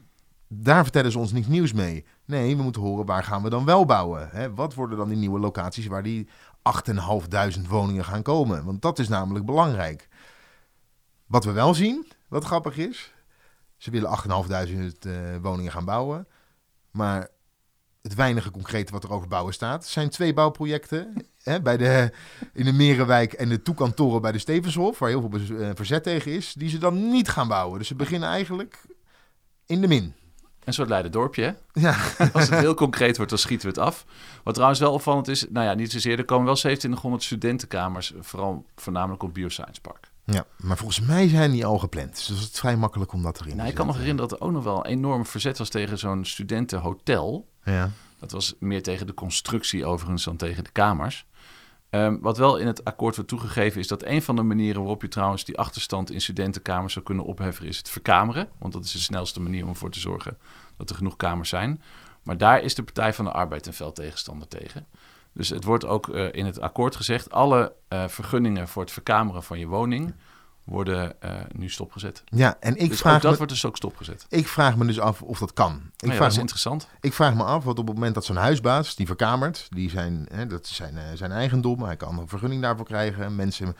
daar 0.47 0.83
vertellen 0.83 1.11
ze 1.11 1.19
ons 1.19 1.31
niks 1.31 1.47
nieuws 1.47 1.73
mee. 1.73 2.05
Nee, 2.25 2.57
we 2.57 2.63
moeten 2.63 2.81
horen 2.81 3.05
waar 3.05 3.23
gaan 3.23 3.43
we 3.43 3.49
dan 3.49 3.65
wel 3.65 3.85
bouwen. 3.85 4.29
Hè? 4.31 4.53
Wat 4.53 4.73
worden 4.73 4.97
dan 4.97 5.07
die 5.07 5.17
nieuwe 5.17 5.39
locaties 5.39 5.87
waar 5.87 6.03
die 6.03 6.27
8.500 7.55 7.67
woningen 7.67 8.05
gaan 8.05 8.21
komen? 8.21 8.65
Want 8.65 8.81
dat 8.81 8.99
is 8.99 9.07
namelijk 9.07 9.45
belangrijk. 9.45 10.07
Wat 11.25 11.45
we 11.45 11.51
wel 11.51 11.73
zien, 11.73 12.07
wat 12.27 12.45
grappig 12.45 12.77
is, 12.77 13.13
ze 13.77 13.91
willen 13.91 14.19
8.500 14.67 15.07
uh, 15.07 15.35
woningen 15.41 15.71
gaan 15.71 15.85
bouwen. 15.85 16.27
Maar 16.91 17.27
het 18.03 18.15
weinige 18.15 18.51
concrete 18.51 18.91
wat 18.91 19.03
er 19.03 19.11
over 19.11 19.27
bouwen 19.27 19.53
staat, 19.53 19.87
zijn 19.87 20.09
twee 20.09 20.33
bouwprojecten. 20.33 21.13
Hè, 21.43 21.61
bij 21.61 21.77
de, 21.77 22.11
in 22.53 22.65
de 22.65 22.73
Merenwijk 22.73 23.33
en 23.33 23.49
de 23.49 23.61
toekantoren 23.61 24.21
bij 24.21 24.31
de 24.31 24.37
Stevenshof, 24.37 24.99
waar 24.99 25.09
heel 25.09 25.29
veel 25.29 25.57
eh, 25.57 25.69
verzet 25.73 26.03
tegen 26.03 26.31
is, 26.31 26.53
die 26.53 26.69
ze 26.69 26.77
dan 26.77 27.09
niet 27.09 27.29
gaan 27.29 27.47
bouwen. 27.47 27.79
Dus 27.79 27.87
ze 27.87 27.95
beginnen 27.95 28.29
eigenlijk 28.29 28.85
in 29.65 29.81
de 29.81 29.87
min. 29.87 30.13
Een 30.63 30.73
soort 30.73 30.89
Leiden-dorpje, 30.89 31.43
hè? 31.43 31.81
Ja. 31.81 31.95
Als 32.33 32.49
het 32.49 32.59
heel 32.59 32.73
concreet 32.73 33.15
wordt, 33.15 33.31
dan 33.31 33.39
schieten 33.39 33.73
we 33.73 33.79
het 33.79 33.87
af. 33.87 34.05
Wat 34.43 34.53
trouwens 34.53 34.79
wel 34.81 34.93
opvallend 34.93 35.27
is, 35.27 35.45
nou 35.49 35.65
ja, 35.65 35.73
niet 35.73 35.91
zozeer, 35.91 36.17
er 36.17 36.25
komen 36.25 36.45
wel 36.45 36.55
2700 36.55 37.23
studentenkamers, 37.23 38.13
vooral 38.19 38.65
voornamelijk 38.75 39.23
op 39.23 39.33
Bioscience 39.33 39.81
Park. 39.81 40.11
Ja, 40.25 40.45
maar 40.57 40.77
volgens 40.77 40.99
mij 40.99 41.27
zijn 41.27 41.51
die 41.51 41.65
al 41.65 41.77
gepland. 41.77 42.15
Dus 42.15 42.27
het 42.27 42.53
is 42.53 42.59
vrij 42.59 42.77
makkelijk 42.77 43.13
om 43.13 43.23
dat 43.23 43.39
erin 43.39 43.55
nou, 43.55 43.63
te 43.63 43.69
Ik 43.69 43.75
kan 43.75 43.85
me 43.85 43.91
zetten. 43.91 44.09
herinneren 44.09 44.29
dat 44.29 44.39
er 44.39 44.45
ook 44.45 44.53
nog 44.53 44.63
wel 44.63 44.85
enorm 44.85 45.25
verzet 45.25 45.57
was 45.57 45.69
tegen 45.69 45.97
zo'n 45.97 46.25
studentenhotel. 46.25 47.47
Ja. 47.65 47.89
Dat 48.19 48.31
was 48.31 48.55
meer 48.59 48.83
tegen 48.83 49.07
de 49.07 49.13
constructie 49.13 49.85
overigens 49.85 50.23
dan 50.23 50.37
tegen 50.37 50.63
de 50.63 50.71
kamers. 50.71 51.25
Ehm, 51.89 52.17
wat 52.19 52.37
wel 52.37 52.57
in 52.57 52.67
het 52.67 52.85
akkoord 52.85 53.15
wordt 53.15 53.29
toegegeven 53.29 53.79
is 53.79 53.87
dat 53.87 54.03
een 54.03 54.21
van 54.21 54.35
de 54.35 54.43
manieren 54.43 54.79
waarop 54.79 55.01
je 55.01 55.07
trouwens 55.07 55.45
die 55.45 55.57
achterstand 55.57 56.11
in 56.11 56.21
studentenkamers 56.21 56.93
zou 56.93 57.05
kunnen 57.05 57.25
opheffen 57.25 57.67
is 57.67 57.77
het 57.77 57.89
verkameren. 57.89 58.49
Want 58.57 58.73
dat 58.73 58.83
is 58.83 58.91
de 58.91 58.99
snelste 58.99 59.41
manier 59.41 59.63
om 59.63 59.69
ervoor 59.69 59.91
te 59.91 59.99
zorgen 59.99 60.37
dat 60.77 60.89
er 60.89 60.95
genoeg 60.95 61.15
kamers 61.15 61.49
zijn. 61.49 61.81
Maar 62.23 62.37
daar 62.37 62.61
is 62.61 62.75
de 62.75 62.83
Partij 62.83 63.13
van 63.13 63.25
de 63.25 63.31
Arbeid 63.31 63.67
een 63.67 63.73
fel 63.73 63.91
tegenstander 63.91 64.47
tegen. 64.47 64.85
Dus 65.33 65.49
het 65.49 65.63
wordt 65.63 65.85
ook 65.85 66.09
eh, 66.09 66.27
in 66.31 66.45
het 66.45 66.59
akkoord 66.59 66.95
gezegd, 66.95 67.31
alle 67.31 67.73
eh, 67.87 68.07
vergunningen 68.07 68.67
voor 68.67 68.81
het 68.81 68.91
verkameren 68.91 69.43
van 69.43 69.59
je 69.59 69.67
woning 69.67 70.13
worden 70.63 71.21
eh, 71.21 71.31
nu 71.51 71.69
stopgezet. 71.69 72.23
ja, 72.25 72.57
en 72.59 72.75
ik, 72.77 72.89
dus 72.89 72.99
vraag 72.99 73.15
ook 73.15 73.21
dat 73.21 73.31
me, 73.31 73.37
wordt 73.37 73.51
dus 73.51 73.65
ook 73.65 73.75
stopgezet. 73.75 74.25
ik 74.29 74.47
vraag 74.47 74.77
me 74.77 74.85
dus 74.85 74.99
af 74.99 75.21
of 75.21 75.39
dat 75.39 75.53
kan. 75.53 75.71
Ik, 75.73 76.01
Nou 76.01 76.13
ja, 76.13 76.19
dat 76.19 76.27
is 76.27 76.35
me, 76.35 76.41
interessant. 76.41 76.87
ik 77.01 77.13
vraag 77.13 77.33
me 77.33 77.43
af, 77.43 77.63
want 77.63 77.79
op 77.79 77.87
het 77.87 77.95
moment 77.95 78.13
dat 78.13 78.25
zo'n 78.25 78.35
huisbaas 78.35 78.95
die 78.95 79.05
verkamert, 79.05 79.67
die 79.69 79.89
zijn, 79.89 80.27
hè, 80.31 80.47
dat 80.47 80.65
is 80.65 80.75
zijn, 80.75 80.97
eh, 80.97 81.03
zijn 81.13 81.31
eigendom, 81.31 81.83
hij 81.83 81.95
kan 81.95 82.19
een 82.19 82.27
vergunning 82.27 82.61
daarvoor 82.61 82.85
krijgen. 82.85 83.35
Mensen 83.35 83.75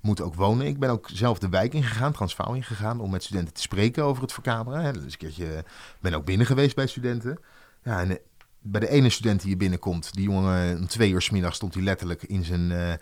moeten 0.00 0.24
ook 0.24 0.34
wonen. 0.34 0.66
Ik 0.66 0.78
ben 0.78 0.90
ook 0.90 1.08
zelf 1.12 1.38
de 1.38 1.48
wijk 1.48 1.74
ingegaan, 1.74 2.12
Transvaal 2.12 2.54
ingegaan, 2.54 3.00
om 3.00 3.10
met 3.10 3.22
studenten 3.22 3.54
te 3.54 3.60
spreken 3.60 4.04
over 4.04 4.22
het 4.22 4.32
verkameren. 4.32 4.82
Hè. 4.82 4.92
Dus 4.92 5.02
een 5.02 5.18
keertje 5.18 5.64
ben 6.00 6.14
ook 6.14 6.24
binnen 6.24 6.46
geweest 6.46 6.76
bij 6.76 6.86
studenten. 6.86 7.38
Ja, 7.82 8.00
en 8.00 8.10
eh, 8.10 8.16
bij 8.66 8.80
de 8.80 8.88
ene 8.88 9.10
student 9.10 9.40
die 9.40 9.48
hier 9.48 9.56
binnenkomt, 9.56 10.14
die 10.14 10.24
jongen 10.24 10.78
om 10.78 10.86
twee 10.86 11.10
uur 11.10 11.22
's 11.22 11.30
middag 11.30 11.54
stond 11.54 11.74
hij 11.74 11.82
letterlijk 11.82 12.22
in 12.22 12.44
zijn, 12.44 12.72
eh, 12.72 12.92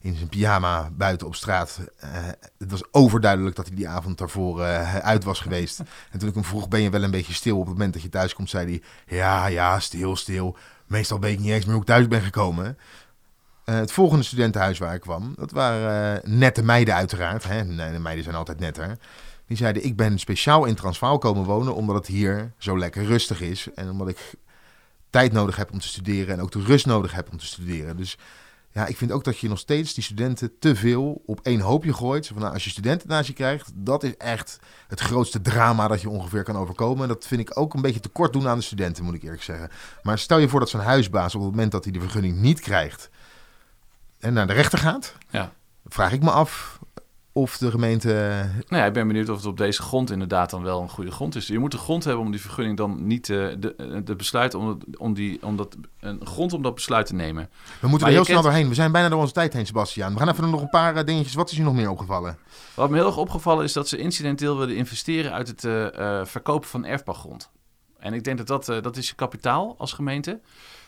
in 0.00 0.14
zijn 0.14 0.28
pyjama 0.28 0.90
buiten 0.92 1.26
op 1.26 1.34
straat. 1.34 1.80
Eh, 1.96 2.10
het 2.58 2.70
was 2.70 2.82
overduidelijk 2.90 3.56
dat 3.56 3.66
hij 3.66 3.76
die 3.76 3.88
avond 3.88 4.18
daarvoor 4.18 4.62
eh, 4.62 4.96
uit 4.96 5.24
was 5.24 5.40
geweest. 5.40 5.80
En 6.12 6.18
toen 6.18 6.28
ik 6.28 6.34
hem 6.34 6.44
vroeg, 6.44 6.68
ben 6.68 6.80
je 6.80 6.90
wel 6.90 7.02
een 7.02 7.10
beetje 7.10 7.32
stil? 7.32 7.58
Op 7.58 7.64
het 7.66 7.72
moment 7.72 7.92
dat 7.92 8.02
je 8.02 8.08
thuis 8.08 8.34
komt, 8.34 8.50
zei 8.50 8.66
hij, 8.66 8.82
ja, 9.16 9.46
ja, 9.46 9.80
stil, 9.80 10.16
stil. 10.16 10.56
Meestal 10.86 11.20
weet 11.20 11.32
ik 11.32 11.38
niet 11.38 11.50
eens 11.50 11.64
meer 11.64 11.74
hoe 11.74 11.82
ik 11.82 11.88
thuis 11.88 12.08
ben 12.08 12.22
gekomen. 12.22 12.78
Het 13.64 13.92
volgende 13.92 14.24
studentenhuis 14.24 14.78
waar 14.78 14.94
ik 14.94 15.00
kwam, 15.00 15.34
dat 15.36 15.50
waren 15.50 16.20
nette 16.38 16.62
meiden 16.62 16.94
uiteraard. 16.94 17.44
Hè? 17.44 17.64
Nee, 17.64 17.92
de 17.92 17.98
meiden 17.98 18.24
zijn 18.24 18.36
altijd 18.36 18.58
netter. 18.58 18.98
Die 19.46 19.56
zeiden, 19.56 19.84
ik 19.84 19.96
ben 19.96 20.18
speciaal 20.18 20.64
in 20.64 20.74
Transvaal 20.74 21.18
komen 21.18 21.44
wonen 21.44 21.74
omdat 21.74 21.96
het 21.96 22.06
hier 22.06 22.52
zo 22.58 22.78
lekker 22.78 23.04
rustig 23.04 23.40
is. 23.40 23.68
En 23.74 23.90
omdat 23.90 24.08
ik 24.08 24.34
tijd 25.12 25.32
nodig 25.32 25.56
heb 25.56 25.72
om 25.72 25.78
te 25.78 25.86
studeren 25.88 26.34
en 26.34 26.42
ook 26.42 26.50
de 26.52 26.62
rust 26.62 26.86
nodig 26.86 27.12
heb 27.12 27.30
om 27.30 27.38
te 27.38 27.46
studeren. 27.46 27.96
Dus 27.96 28.16
ja, 28.70 28.86
ik 28.86 28.96
vind 28.96 29.12
ook 29.12 29.24
dat 29.24 29.38
je 29.38 29.48
nog 29.48 29.58
steeds 29.58 29.94
die 29.94 30.04
studenten 30.04 30.58
te 30.58 30.76
veel 30.76 31.22
op 31.26 31.40
één 31.42 31.60
hoopje 31.60 31.92
gooit. 31.92 32.26
Van, 32.26 32.38
nou, 32.38 32.52
als 32.52 32.64
je 32.64 32.70
studenten 32.70 33.08
naast 33.08 33.26
je 33.26 33.32
krijgt, 33.32 33.70
dat 33.74 34.02
is 34.02 34.16
echt 34.16 34.58
het 34.88 35.00
grootste 35.00 35.40
drama 35.40 35.88
dat 35.88 36.00
je 36.00 36.08
ongeveer 36.08 36.42
kan 36.42 36.56
overkomen. 36.56 37.08
Dat 37.08 37.26
vind 37.26 37.40
ik 37.40 37.58
ook 37.58 37.74
een 37.74 37.82
beetje 37.82 38.00
tekort 38.00 38.32
doen 38.32 38.48
aan 38.48 38.58
de 38.58 38.64
studenten, 38.64 39.04
moet 39.04 39.14
ik 39.14 39.22
eerlijk 39.22 39.42
zeggen. 39.42 39.70
Maar 40.02 40.18
stel 40.18 40.38
je 40.38 40.48
voor 40.48 40.60
dat 40.60 40.68
zo'n 40.68 40.80
huisbaas 40.80 41.34
op 41.34 41.40
het 41.40 41.50
moment 41.50 41.72
dat 41.72 41.84
hij 41.84 41.92
de 41.92 42.00
vergunning 42.00 42.36
niet 42.36 42.60
krijgt 42.60 43.10
en 44.18 44.32
naar 44.32 44.46
de 44.46 44.52
rechter 44.52 44.78
gaat, 44.78 45.14
Ja. 45.30 45.52
vraag 45.86 46.12
ik 46.12 46.22
me 46.22 46.30
af 46.30 46.78
of 47.32 47.58
de 47.58 47.70
gemeente... 47.70 48.08
Nou 48.68 48.82
ja, 48.82 48.84
ik 48.84 48.92
ben 48.92 49.06
benieuwd 49.06 49.28
of 49.28 49.36
het 49.36 49.46
op 49.46 49.56
deze 49.56 49.82
grond 49.82 50.10
inderdaad 50.10 50.50
dan 50.50 50.62
wel 50.62 50.82
een 50.82 50.88
goede 50.88 51.10
grond 51.10 51.34
is. 51.34 51.46
Je 51.46 51.58
moet 51.58 51.72
een 51.72 51.78
grond 51.78 52.04
hebben 52.04 52.24
om 52.24 52.30
die 52.30 52.40
vergunning 52.40 52.76
dan 52.76 53.06
niet 53.06 53.30
eh, 53.30 53.46
de, 53.58 53.74
eh, 53.76 53.86
de 54.04 54.16
besluit 54.16 54.54
om, 54.54 54.78
om, 54.98 55.14
die, 55.14 55.42
om 55.42 55.56
dat, 55.56 55.76
een 56.00 56.26
grond 56.26 56.52
om 56.52 56.62
dat 56.62 56.74
besluit 56.74 57.06
te 57.06 57.14
nemen. 57.14 57.48
We 57.80 57.88
moeten 57.88 57.90
Maar 57.90 58.08
er 58.08 58.14
heel 58.14 58.24
snel 58.24 58.36
kent- 58.36 58.48
doorheen. 58.48 58.68
We 58.68 58.74
zijn 58.74 58.92
bijna 58.92 59.08
door 59.08 59.20
onze 59.20 59.32
tijd 59.32 59.52
heen, 59.52 59.66
Sebastiaan. 59.66 60.12
We 60.12 60.18
gaan 60.18 60.28
even 60.28 60.50
nog 60.50 60.60
een 60.62 60.68
paar 60.68 60.96
eh, 60.96 61.04
dingetjes. 61.04 61.34
Wat 61.34 61.50
is 61.50 61.56
je 61.56 61.62
nog 61.62 61.74
meer 61.74 61.90
opgevallen? 61.90 62.38
Wat 62.74 62.90
me 62.90 62.96
heel 62.96 63.06
erg 63.06 63.16
opgevallen 63.16 63.64
is 63.64 63.72
dat 63.72 63.88
ze 63.88 63.96
incidenteel 63.96 64.58
willen 64.58 64.76
investeren 64.76 65.32
uit 65.32 65.48
het 65.48 65.64
eh, 65.64 66.24
verkopen 66.24 66.68
van 66.68 66.84
erfbouwgrond. 66.84 67.50
En 67.98 68.14
ik 68.14 68.24
denk 68.24 68.46
dat 68.46 68.46
dat, 68.66 68.82
dat 68.82 68.96
is 68.96 69.08
je 69.08 69.14
kapitaal 69.14 69.74
als 69.78 69.92
gemeente. 69.92 70.40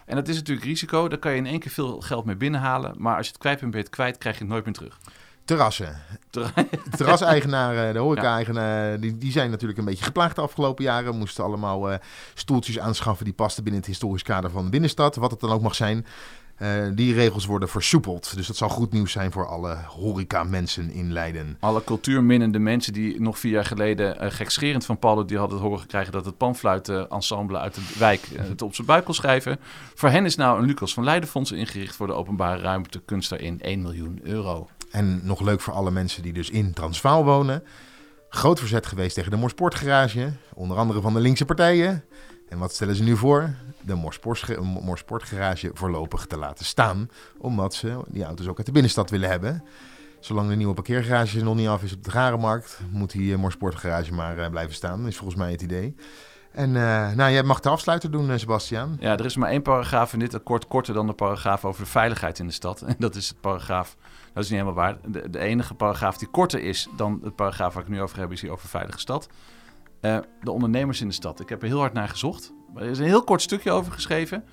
En 0.06 0.16
dat 0.16 0.28
is 0.28 0.34
natuurlijk 0.36 0.66
risico. 0.66 1.08
Daar 1.08 1.18
kan 1.18 1.32
je 1.32 1.36
in 1.36 1.46
één 1.46 1.58
keer 1.58 1.70
veel 1.70 2.00
geld 2.00 2.24
mee 2.24 2.36
binnenhalen. 2.36 2.94
Maar 2.98 3.16
als 3.16 3.26
je 3.26 3.32
het 3.32 3.40
kwijt 3.40 3.58
bent, 3.60 3.70
ben 3.70 3.80
je 3.80 3.86
het 3.86 3.94
kwijt, 3.94 4.18
krijg 4.18 4.36
je 4.36 4.42
het 4.42 4.50
nooit 4.52 4.64
meer 4.64 4.74
terug. 4.74 4.98
Terrassen. 5.44 6.00
Ter- 6.30 6.52
terraseigenaren, 6.96 7.92
de 7.92 7.98
horeca-eigenaren, 7.98 9.00
die, 9.00 9.18
die 9.18 9.32
zijn 9.32 9.50
natuurlijk 9.50 9.78
een 9.78 9.84
beetje 9.84 10.04
geplaagd 10.04 10.36
de 10.36 10.42
afgelopen 10.42 10.84
jaren. 10.84 11.18
Moesten 11.18 11.44
allemaal 11.44 11.90
eh, 11.90 11.98
stoeltjes 12.34 12.78
aanschaffen 12.78 13.24
die 13.24 13.34
pasten 13.34 13.62
binnen 13.62 13.80
het 13.80 13.90
historisch 13.90 14.22
kader 14.22 14.50
van 14.50 14.64
de 14.64 14.70
binnenstad, 14.70 15.16
wat 15.16 15.30
het 15.30 15.40
dan 15.40 15.50
ook 15.50 15.62
mag 15.62 15.74
zijn. 15.74 16.06
Eh, 16.54 16.68
die 16.94 17.14
regels 17.14 17.46
worden 17.46 17.68
versoepeld. 17.68 18.36
Dus 18.36 18.46
dat 18.46 18.56
zal 18.56 18.68
goed 18.68 18.92
nieuws 18.92 19.12
zijn 19.12 19.32
voor 19.32 19.46
alle 19.46 19.76
horeca-mensen 19.86 20.90
in 20.90 21.12
Leiden. 21.12 21.56
Alle 21.60 21.84
cultuurminnende 21.84 22.58
mensen 22.58 22.92
die 22.92 23.20
nog 23.20 23.38
vier 23.38 23.52
jaar 23.52 23.64
geleden 23.64 24.24
uh, 24.24 24.30
gekscherend 24.30 24.84
van 24.84 24.98
Paul 24.98 25.26
die 25.26 25.38
hadden 25.38 25.56
het 25.56 25.66
horen 25.66 25.80
gekregen 25.80 26.12
dat 26.12 26.24
het 26.24 26.36
panfluitensemble 26.36 27.58
uit 27.58 27.74
de 27.74 27.80
wijk 27.98 28.28
uh, 28.32 28.40
het 28.48 28.62
op 28.62 28.74
zijn 28.74 28.86
buik 28.86 29.04
kon 29.04 29.14
schrijven. 29.14 29.58
Voor 29.94 30.08
hen 30.08 30.24
is 30.24 30.36
nou 30.36 30.58
een 30.58 30.66
Lucas 30.66 30.94
van 30.94 31.04
Leiden 31.04 31.28
fonds 31.28 31.52
ingericht 31.52 31.96
voor 31.96 32.06
de 32.06 32.12
openbare 32.12 32.60
ruimte 32.60 33.00
kunst 33.04 33.30
daarin 33.30 33.60
1 33.60 33.82
miljoen 33.82 34.20
euro. 34.22 34.68
En 34.94 35.20
nog 35.22 35.40
leuk 35.40 35.60
voor 35.60 35.72
alle 35.72 35.90
mensen 35.90 36.22
die 36.22 36.32
dus 36.32 36.50
in 36.50 36.72
Transvaal 36.72 37.24
wonen. 37.24 37.62
Groot 38.28 38.58
verzet 38.58 38.86
geweest 38.86 39.14
tegen 39.14 39.30
de 39.30 39.36
Morsportgarage. 39.36 40.32
Onder 40.54 40.76
andere 40.76 41.00
van 41.00 41.14
de 41.14 41.20
linkse 41.20 41.44
partijen. 41.44 42.04
En 42.48 42.58
wat 42.58 42.74
stellen 42.74 42.94
ze 42.94 43.02
nu 43.02 43.16
voor? 43.16 43.54
De 43.80 43.94
Morsportgarage 44.82 45.70
voorlopig 45.72 46.26
te 46.26 46.36
laten 46.36 46.64
staan. 46.64 47.10
Omdat 47.38 47.74
ze 47.74 48.00
die 48.08 48.24
auto's 48.24 48.46
ook 48.46 48.56
uit 48.56 48.66
de 48.66 48.72
binnenstad 48.72 49.10
willen 49.10 49.28
hebben. 49.28 49.64
Zolang 50.20 50.48
de 50.48 50.56
nieuwe 50.56 50.74
parkeergarage 50.74 51.42
nog 51.42 51.54
niet 51.54 51.68
af 51.68 51.82
is 51.82 51.92
op 51.92 52.04
de 52.04 52.10
Garenmarkt, 52.10 52.80
moet 52.90 53.12
die 53.12 53.36
Morsportgarage 53.36 54.12
maar 54.12 54.38
uh, 54.38 54.48
blijven 54.48 54.74
staan. 54.74 55.06
Is 55.06 55.16
volgens 55.16 55.38
mij 55.38 55.50
het 55.50 55.62
idee. 55.62 55.94
En 56.54 56.68
uh, 56.68 57.12
nou, 57.12 57.32
jij 57.32 57.42
mag 57.42 57.60
de 57.60 57.68
afsluiter 57.68 58.10
doen, 58.10 58.30
uh, 58.30 58.36
Sebastian. 58.36 58.96
Ja, 59.00 59.12
er 59.18 59.24
is 59.24 59.36
maar 59.36 59.50
één 59.50 59.62
paragraaf 59.62 60.12
in 60.12 60.18
dit 60.18 60.34
akkoord 60.34 60.66
korter 60.66 60.94
dan 60.94 61.06
de 61.06 61.12
paragraaf 61.12 61.64
over 61.64 61.84
de 61.84 61.90
veiligheid 61.90 62.38
in 62.38 62.46
de 62.46 62.52
stad. 62.52 62.82
En 62.86 62.94
dat 62.98 63.14
is 63.14 63.28
het 63.28 63.40
paragraaf, 63.40 63.96
dat 64.32 64.44
is 64.44 64.50
niet 64.50 64.60
helemaal 64.60 64.84
waar. 64.84 64.96
De, 65.06 65.30
de 65.30 65.38
enige 65.38 65.74
paragraaf 65.74 66.18
die 66.18 66.28
korter 66.28 66.62
is 66.62 66.88
dan 66.96 67.20
het 67.22 67.34
paragraaf 67.34 67.74
waar 67.74 67.82
ik 67.82 67.88
nu 67.88 68.02
over 68.02 68.18
heb, 68.18 68.32
is 68.32 68.40
hier 68.40 68.50
over 68.50 68.68
veilige 68.68 68.98
stad. 68.98 69.28
Uh, 70.00 70.18
de 70.40 70.50
ondernemers 70.50 71.00
in 71.00 71.08
de 71.08 71.14
stad. 71.14 71.40
Ik 71.40 71.48
heb 71.48 71.62
er 71.62 71.68
heel 71.68 71.78
hard 71.78 71.92
naar 71.92 72.08
gezocht. 72.08 72.52
Er 72.74 72.86
is 72.86 72.98
een 72.98 73.04
heel 73.04 73.24
kort 73.24 73.42
stukje 73.42 73.70
over 73.70 73.92
geschreven. 73.92 74.44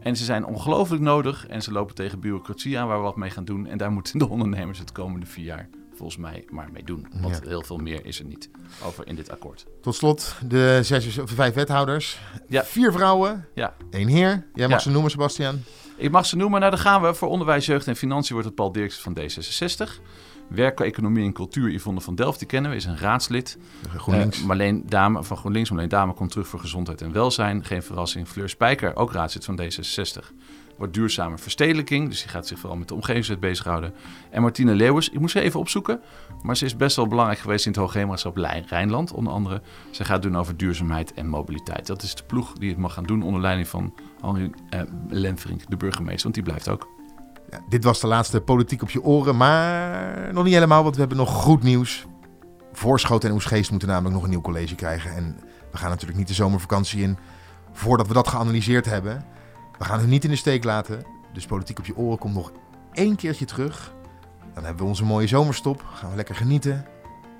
En 0.00 0.16
ze 0.16 0.24
zijn 0.24 0.44
ongelooflijk 0.44 1.02
nodig 1.02 1.46
en 1.46 1.62
ze 1.62 1.72
lopen 1.72 1.94
tegen 1.94 2.20
bureaucratie 2.20 2.78
aan 2.78 2.88
waar 2.88 2.96
we 2.96 3.02
wat 3.02 3.16
mee 3.16 3.30
gaan 3.30 3.44
doen. 3.44 3.66
En 3.66 3.78
daar 3.78 3.90
moeten 3.92 4.18
de 4.18 4.28
ondernemers 4.28 4.78
het 4.78 4.92
komende 4.92 5.26
vier 5.26 5.44
jaar 5.44 5.68
volgens 5.96 6.18
mij 6.18 6.44
maar 6.50 6.68
mee 6.72 6.84
doen. 6.84 7.06
Want 7.20 7.40
ja. 7.42 7.48
heel 7.48 7.62
veel 7.62 7.76
meer 7.76 8.06
is 8.06 8.18
er 8.18 8.24
niet 8.24 8.50
over 8.84 9.06
in 9.06 9.14
dit 9.14 9.30
akkoord. 9.30 9.66
Tot 9.80 9.94
slot, 9.94 10.34
de 10.46 10.80
zes 10.82 11.18
of 11.18 11.30
vijf 11.30 11.54
wethouders. 11.54 12.20
Ja. 12.48 12.64
Vier 12.64 12.92
vrouwen, 12.92 13.48
ja. 13.54 13.74
één 13.90 14.08
heer. 14.08 14.46
Jij 14.54 14.68
mag 14.68 14.80
ze 14.80 14.90
noemen, 14.90 15.10
Sebastian. 15.10 15.62
Ik 15.96 16.10
mag 16.10 16.26
ze 16.26 16.36
noemen. 16.36 16.60
Nou, 16.60 16.72
dan 16.72 16.80
gaan 16.80 17.02
we. 17.02 17.14
Voor 17.14 17.28
onderwijs, 17.28 17.66
jeugd 17.66 17.86
en 17.86 17.96
financiën 17.96 18.32
wordt 18.32 18.46
het 18.46 18.56
Paul 18.56 18.72
Dirksen 18.72 19.02
van 19.02 19.18
D66. 19.18 20.02
Werk, 20.48 20.80
economie 20.80 21.24
en 21.24 21.32
cultuur, 21.32 21.70
Yvonne 21.70 22.00
van 22.00 22.14
Delft, 22.14 22.38
die 22.38 22.48
kennen 22.48 22.70
we, 22.70 22.76
is 22.76 22.84
een 22.84 22.98
raadslid. 22.98 23.58
GroenLinks. 23.96 24.38
Eh, 24.40 24.44
Marleen 24.44 24.82
Dame 24.86 25.24
van 25.24 25.36
GroenLinks, 25.36 25.70
Marleen 25.70 25.88
Dame 25.88 26.12
komt 26.12 26.30
terug 26.30 26.46
voor 26.46 26.60
gezondheid 26.60 27.02
en 27.02 27.12
welzijn. 27.12 27.64
Geen 27.64 27.82
verrassing. 27.82 28.28
Fleur 28.28 28.48
Spijker, 28.48 28.96
ook 28.96 29.12
raadslid 29.12 29.44
van 29.44 29.60
D66. 29.60 30.32
Wordt 30.76 30.94
duurzame 30.94 31.38
verstedelijking, 31.38 32.08
dus 32.08 32.22
die 32.22 32.30
gaat 32.30 32.46
zich 32.46 32.58
vooral 32.58 32.78
met 32.78 32.88
de 32.88 32.94
omgevingswet 32.94 33.40
bezighouden. 33.40 33.94
En 34.30 34.42
Martine 34.42 34.74
Leeuwers, 34.74 35.08
ik 35.08 35.20
moest 35.20 35.32
ze 35.32 35.40
even 35.40 35.60
opzoeken, 35.60 36.00
maar 36.42 36.56
ze 36.56 36.64
is 36.64 36.76
best 36.76 36.96
wel 36.96 37.06
belangrijk 37.06 37.38
geweest 37.38 37.66
in 37.66 37.70
het 37.72 37.80
Hoogheemraadschap 37.80 38.36
Rijnland, 38.66 39.12
onder 39.12 39.32
andere. 39.32 39.62
Ze 39.90 40.04
gaat 40.04 40.22
doen 40.22 40.36
over 40.36 40.56
duurzaamheid 40.56 41.14
en 41.14 41.26
mobiliteit. 41.26 41.86
Dat 41.86 42.02
is 42.02 42.14
de 42.14 42.22
ploeg 42.24 42.52
die 42.52 42.68
het 42.68 42.78
mag 42.78 42.92
gaan 42.92 43.04
doen 43.04 43.22
onder 43.22 43.40
leiding 43.40 43.68
van 43.68 43.94
Henri 44.20 44.50
eh, 44.70 44.80
de 45.68 45.76
burgemeester, 45.76 46.22
want 46.22 46.34
die 46.34 46.42
blijft 46.42 46.68
ook. 46.68 46.88
Ja, 47.50 47.60
dit 47.68 47.84
was 47.84 48.00
de 48.00 48.06
laatste 48.06 48.40
politiek 48.40 48.82
op 48.82 48.90
je 48.90 49.02
oren, 49.02 49.36
maar 49.36 50.32
nog 50.32 50.44
niet 50.44 50.54
helemaal, 50.54 50.82
want 50.82 50.94
we 50.94 51.00
hebben 51.00 51.18
nog 51.18 51.30
goed 51.30 51.62
nieuws. 51.62 52.06
Voorschoten 52.72 53.28
en 53.28 53.34
Oesgeest 53.34 53.70
moeten 53.70 53.88
namelijk 53.88 54.14
nog 54.14 54.24
een 54.24 54.30
nieuw 54.30 54.40
college 54.40 54.74
krijgen. 54.74 55.14
En 55.14 55.36
we 55.70 55.78
gaan 55.78 55.90
natuurlijk 55.90 56.18
niet 56.18 56.28
de 56.28 56.34
zomervakantie 56.34 57.02
in 57.02 57.18
voordat 57.72 58.06
we 58.06 58.14
dat 58.14 58.28
geanalyseerd 58.28 58.84
hebben. 58.84 59.24
We 59.78 59.84
gaan 59.84 60.00
u 60.00 60.06
niet 60.06 60.24
in 60.24 60.30
de 60.30 60.36
steek 60.36 60.64
laten. 60.64 61.04
Dus 61.32 61.46
Politiek 61.46 61.78
op 61.78 61.86
je 61.86 61.96
oren 61.96 62.18
komt 62.18 62.34
nog 62.34 62.52
één 62.92 63.16
keertje 63.16 63.44
terug. 63.44 63.92
Dan 64.54 64.64
hebben 64.64 64.82
we 64.82 64.88
onze 64.88 65.04
mooie 65.04 65.26
zomerstop. 65.26 65.84
Gaan 65.94 66.10
we 66.10 66.16
lekker 66.16 66.34
genieten. 66.34 66.86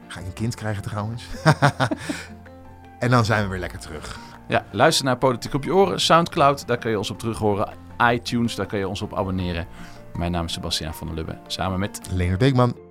Ga 0.09 0.20
ik 0.20 0.27
een 0.27 0.33
kind 0.33 0.55
krijgen 0.55 0.83
trouwens. 0.83 1.27
en 2.99 3.11
dan 3.11 3.25
zijn 3.25 3.42
we 3.42 3.49
weer 3.49 3.59
lekker 3.59 3.79
terug. 3.79 4.18
Ja, 4.49 4.64
luister 4.70 5.05
naar 5.05 5.16
Politiek 5.16 5.55
op 5.55 5.64
je 5.64 5.75
oren. 5.75 6.01
Soundcloud, 6.01 6.66
daar 6.66 6.79
kun 6.79 6.90
je 6.90 6.99
ons 6.99 7.11
op 7.11 7.18
terug 7.18 7.38
horen. 7.38 7.73
iTunes, 8.11 8.55
daar 8.55 8.66
kun 8.66 8.79
je 8.79 8.88
ons 8.88 9.03
op 9.03 9.14
abonneren. 9.14 9.66
Mijn 10.14 10.33
naam 10.33 10.44
is 10.44 10.53
Sebastiaan 10.53 10.94
van 10.94 11.07
der 11.07 11.16
Lubbe, 11.16 11.38
samen 11.47 11.79
met 11.79 12.01
Leonard 12.11 12.38
Beekman. 12.38 12.84